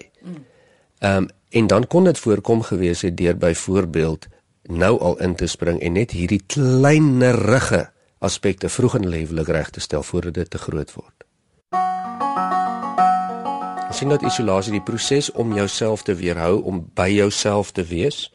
Ehm 0.98 1.16
um, 1.16 1.28
en 1.50 1.66
dan 1.66 1.86
kon 1.86 2.04
dit 2.04 2.18
voorkom 2.18 2.62
gewees 2.62 3.00
het 3.02 3.16
deur 3.16 3.36
byvoorbeeld 3.36 4.26
nou 4.62 5.00
al 5.00 5.20
in 5.20 5.34
te 5.34 5.46
spring 5.46 5.80
en 5.80 5.92
net 5.92 6.10
hierdie 6.10 6.42
kleinerige 6.46 7.90
aspekte 8.18 8.68
vroeg 8.68 8.94
in 8.94 9.08
lewelik 9.08 9.48
reg 9.48 9.70
te 9.70 9.80
stel 9.80 10.02
voordat 10.02 10.34
dit 10.34 10.50
te 10.50 10.58
groot 10.58 10.92
word 10.92 11.15
sien 13.96 14.08
dat 14.12 14.22
isolasie 14.22 14.74
die 14.74 14.82
proses 14.84 15.30
om 15.32 15.54
jouself 15.56 16.02
te 16.04 16.14
weerhou 16.14 16.58
om 16.68 16.82
by 16.94 17.06
jouself 17.08 17.70
te 17.72 17.84
wees 17.88 18.26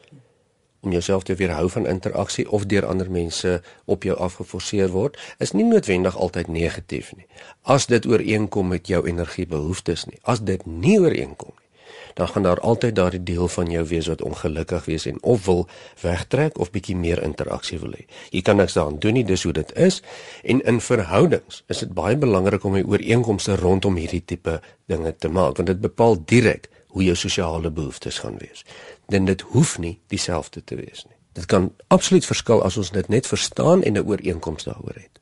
om 0.82 0.90
jouself 0.90 1.22
te 1.22 1.36
weerhou 1.38 1.68
van 1.70 1.86
interaksie 1.86 2.50
of 2.50 2.66
deur 2.66 2.86
ander 2.86 3.10
mense 3.10 3.60
op 3.84 4.02
jou 4.02 4.16
afgeforceer 4.18 4.90
word 4.90 5.18
is 5.38 5.52
nie 5.54 5.64
noodwendig 5.68 6.16
altyd 6.18 6.50
negatief 6.50 7.12
nie. 7.14 7.26
As 7.62 7.86
dit 7.86 8.06
ooreenkom 8.06 8.74
met 8.74 8.90
jou 8.90 9.06
energiebehoeftes 9.06 10.08
nie 10.10 10.18
as 10.22 10.42
dit 10.42 10.66
nie 10.66 10.98
ooreenkom 10.98 11.54
dan 12.14 12.28
gaan 12.28 12.42
daar 12.42 12.60
altyd 12.60 12.94
daardie 12.94 13.22
deel 13.22 13.48
van 13.48 13.70
jou 13.70 13.84
wees 13.86 14.06
wat 14.06 14.22
ongelukkig 14.22 14.84
wees 14.84 15.06
en 15.06 15.22
of 15.22 15.44
wil 15.44 15.68
wegtrek 16.00 16.58
of 16.58 16.70
bietjie 16.70 16.96
meer 16.96 17.22
interaksie 17.22 17.78
wil 17.78 17.94
hê. 17.96 18.06
Jy 18.30 18.42
kan 18.42 18.56
niks 18.56 18.72
daaraan 18.72 18.98
doen 18.98 19.12
nie, 19.12 19.24
dis 19.24 19.42
hoe 19.42 19.52
dit 19.52 19.74
is. 19.74 20.02
En 20.42 20.60
in 20.60 20.80
verhoudings 20.80 21.64
is 21.66 21.78
dit 21.78 21.94
baie 21.94 22.16
belangrik 22.16 22.64
om 22.64 22.76
'n 22.76 22.86
ooreenkomste 22.86 23.56
rondom 23.56 23.96
hierdie 23.96 24.24
tipe 24.24 24.60
dinge 24.86 25.16
te 25.16 25.28
maak 25.28 25.56
want 25.56 25.68
dit 25.68 25.80
bepaal 25.80 26.24
direk 26.24 26.68
hoe 26.86 27.04
jou 27.04 27.16
sosiale 27.16 27.70
behoeftes 27.70 28.18
gaan 28.18 28.36
wees. 28.38 28.64
Dan 29.06 29.24
dit 29.24 29.40
hoef 29.40 29.78
nie 29.78 30.00
dieselfde 30.06 30.64
te 30.64 30.74
wees 30.74 31.04
nie. 31.04 31.16
Dit 31.32 31.46
kan 31.46 31.72
absoluut 31.86 32.26
verskil 32.26 32.62
as 32.62 32.76
ons 32.76 32.90
dit 32.90 33.08
net 33.08 33.26
verstaan 33.26 33.82
en 33.82 33.92
'n 33.92 34.06
ooreenkoms 34.06 34.64
daaroor 34.64 34.94
het. 34.94 35.20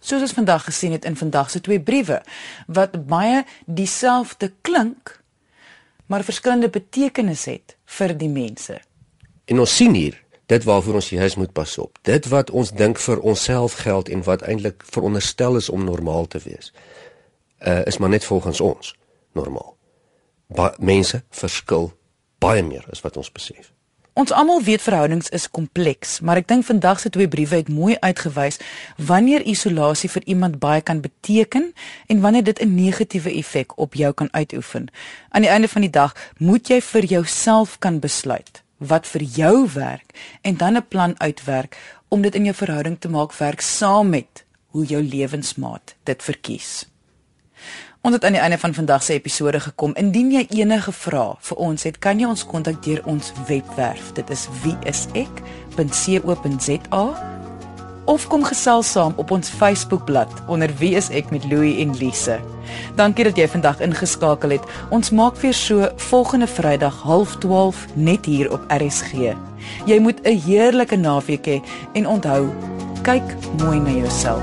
Soos 0.00 0.20
ons 0.20 0.32
vandag 0.32 0.64
gesien 0.64 0.92
het 0.92 1.04
in 1.04 1.16
vandag 1.16 1.50
se 1.50 1.60
twee 1.60 1.80
briewe 1.80 2.22
wat 2.66 3.06
baie 3.06 3.44
dieselfde 3.66 4.52
klink, 4.60 5.22
maar 6.06 6.24
verskillende 6.24 6.68
betekenisse 6.68 7.50
het 7.50 7.76
vir 7.98 8.14
die 8.18 8.30
mense. 8.30 8.80
En 9.44 9.60
ons 9.60 9.76
sien 9.76 9.94
hier 9.94 10.22
dit 10.46 10.64
waarvoor 10.64 10.94
ons 10.94 11.08
juis 11.10 11.34
moet 11.34 11.52
pas 11.52 11.78
op. 11.78 11.98
Dit 12.02 12.28
wat 12.30 12.50
ons 12.50 12.70
dink 12.72 12.98
vir 13.02 13.20
onsself 13.20 13.72
geld 13.82 14.08
en 14.08 14.22
wat 14.22 14.42
eintlik 14.46 14.82
veronderstel 14.86 15.56
is 15.56 15.68
om 15.68 15.84
normaal 15.84 16.26
te 16.26 16.38
wees, 16.38 16.72
uh, 17.66 17.82
is 17.84 17.98
maar 17.98 18.08
net 18.08 18.24
volgens 18.24 18.60
ons 18.60 18.94
normaal. 19.32 19.74
Ba 20.46 20.74
mense 20.78 21.24
verskil 21.30 21.90
baie 22.38 22.62
meer 22.62 22.86
as 22.90 23.02
wat 23.02 23.16
ons 23.16 23.32
besef. 23.32 23.72
Ons 24.16 24.32
almal 24.32 24.62
weet 24.64 24.80
verhoudings 24.80 25.28
is 25.28 25.44
kompleks, 25.52 26.22
maar 26.24 26.38
ek 26.40 26.46
dink 26.48 26.64
vandag 26.64 27.02
se 27.02 27.10
twee 27.12 27.28
briewe 27.28 27.58
het 27.58 27.66
mooi 27.68 27.98
uitgewys 28.00 28.56
wanneer 28.96 29.42
isolasie 29.44 30.08
vir 30.08 30.24
iemand 30.32 30.56
baie 30.62 30.80
kan 30.80 31.02
beteken 31.04 31.66
en 32.08 32.22
wanneer 32.24 32.46
dit 32.46 32.62
'n 32.64 32.74
negatiewe 32.74 33.34
effek 33.36 33.76
op 33.76 33.94
jou 33.94 34.12
kan 34.12 34.32
uitoefen. 34.32 34.88
Aan 35.28 35.44
die 35.44 35.50
einde 35.52 35.68
van 35.68 35.82
die 35.84 35.90
dag 35.90 36.16
moet 36.38 36.68
jy 36.68 36.80
vir 36.80 37.04
jouself 37.04 37.78
kan 37.78 38.00
besluit 38.00 38.62
wat 38.78 39.06
vir 39.06 39.22
jou 39.22 39.68
werk 39.74 40.16
en 40.42 40.56
dan 40.56 40.76
'n 40.76 40.88
plan 40.88 41.20
uitwerk 41.20 41.76
om 42.08 42.22
dit 42.22 42.34
in 42.34 42.44
jou 42.44 42.54
verhouding 42.54 42.96
te 43.00 43.08
maak 43.08 43.36
werk 43.36 43.60
saam 43.60 44.08
met 44.08 44.44
hoe 44.66 44.84
jou 44.84 45.02
lewensmaat 45.02 45.94
dit 46.04 46.22
verkies. 46.22 46.86
Ons 48.06 48.14
het 48.14 48.24
aan 48.24 48.36
die 48.36 48.40
einde 48.40 48.58
van 48.58 48.74
vandag 48.74 49.02
se 49.02 49.12
episode 49.12 49.60
gekom. 49.60 49.90
Indien 49.98 50.30
jy 50.30 50.46
enige 50.60 50.92
vrae 50.94 51.34
vir 51.42 51.56
ons 51.58 51.82
het, 51.82 51.98
kan 51.98 52.20
jy 52.22 52.28
ons 52.30 52.46
kontak 52.46 52.78
deur 52.84 53.02
ons 53.10 53.32
webwerf. 53.48 54.12
Dit 54.14 54.30
is 54.30 54.46
wieisek.co.za 54.62 55.74
of 58.06 58.26
kom 58.30 58.46
gesels 58.46 58.92
saam 58.94 59.10
op 59.18 59.30
ons 59.34 59.50
Facebookblad 59.50 60.30
onder 60.46 60.70
Wie 60.78 60.94
is 60.94 61.10
ek 61.10 61.34
met 61.34 61.42
Louie 61.50 61.82
en 61.82 61.98
Lise. 61.98 62.38
Dankie 62.94 63.26
dat 63.26 63.34
jy 63.34 63.48
vandag 63.50 63.82
ingeskakel 63.82 64.50
het. 64.54 64.62
Ons 64.94 65.10
maak 65.10 65.34
weer 65.42 65.54
so 65.54 65.90
volgende 66.12 66.46
Vrydag 66.46 67.02
12:30 67.02 67.90
net 67.94 68.22
hier 68.24 68.52
op 68.52 68.62
RSG. 68.70 69.34
Jy 69.90 69.98
moet 69.98 70.22
'n 70.22 70.38
heerlike 70.46 70.96
naweek 70.96 71.46
hê 71.46 71.60
en 71.94 72.06
onthou, 72.06 72.54
kyk 73.02 73.34
mooi 73.58 73.78
na 73.80 73.90
jouself. 73.90 74.42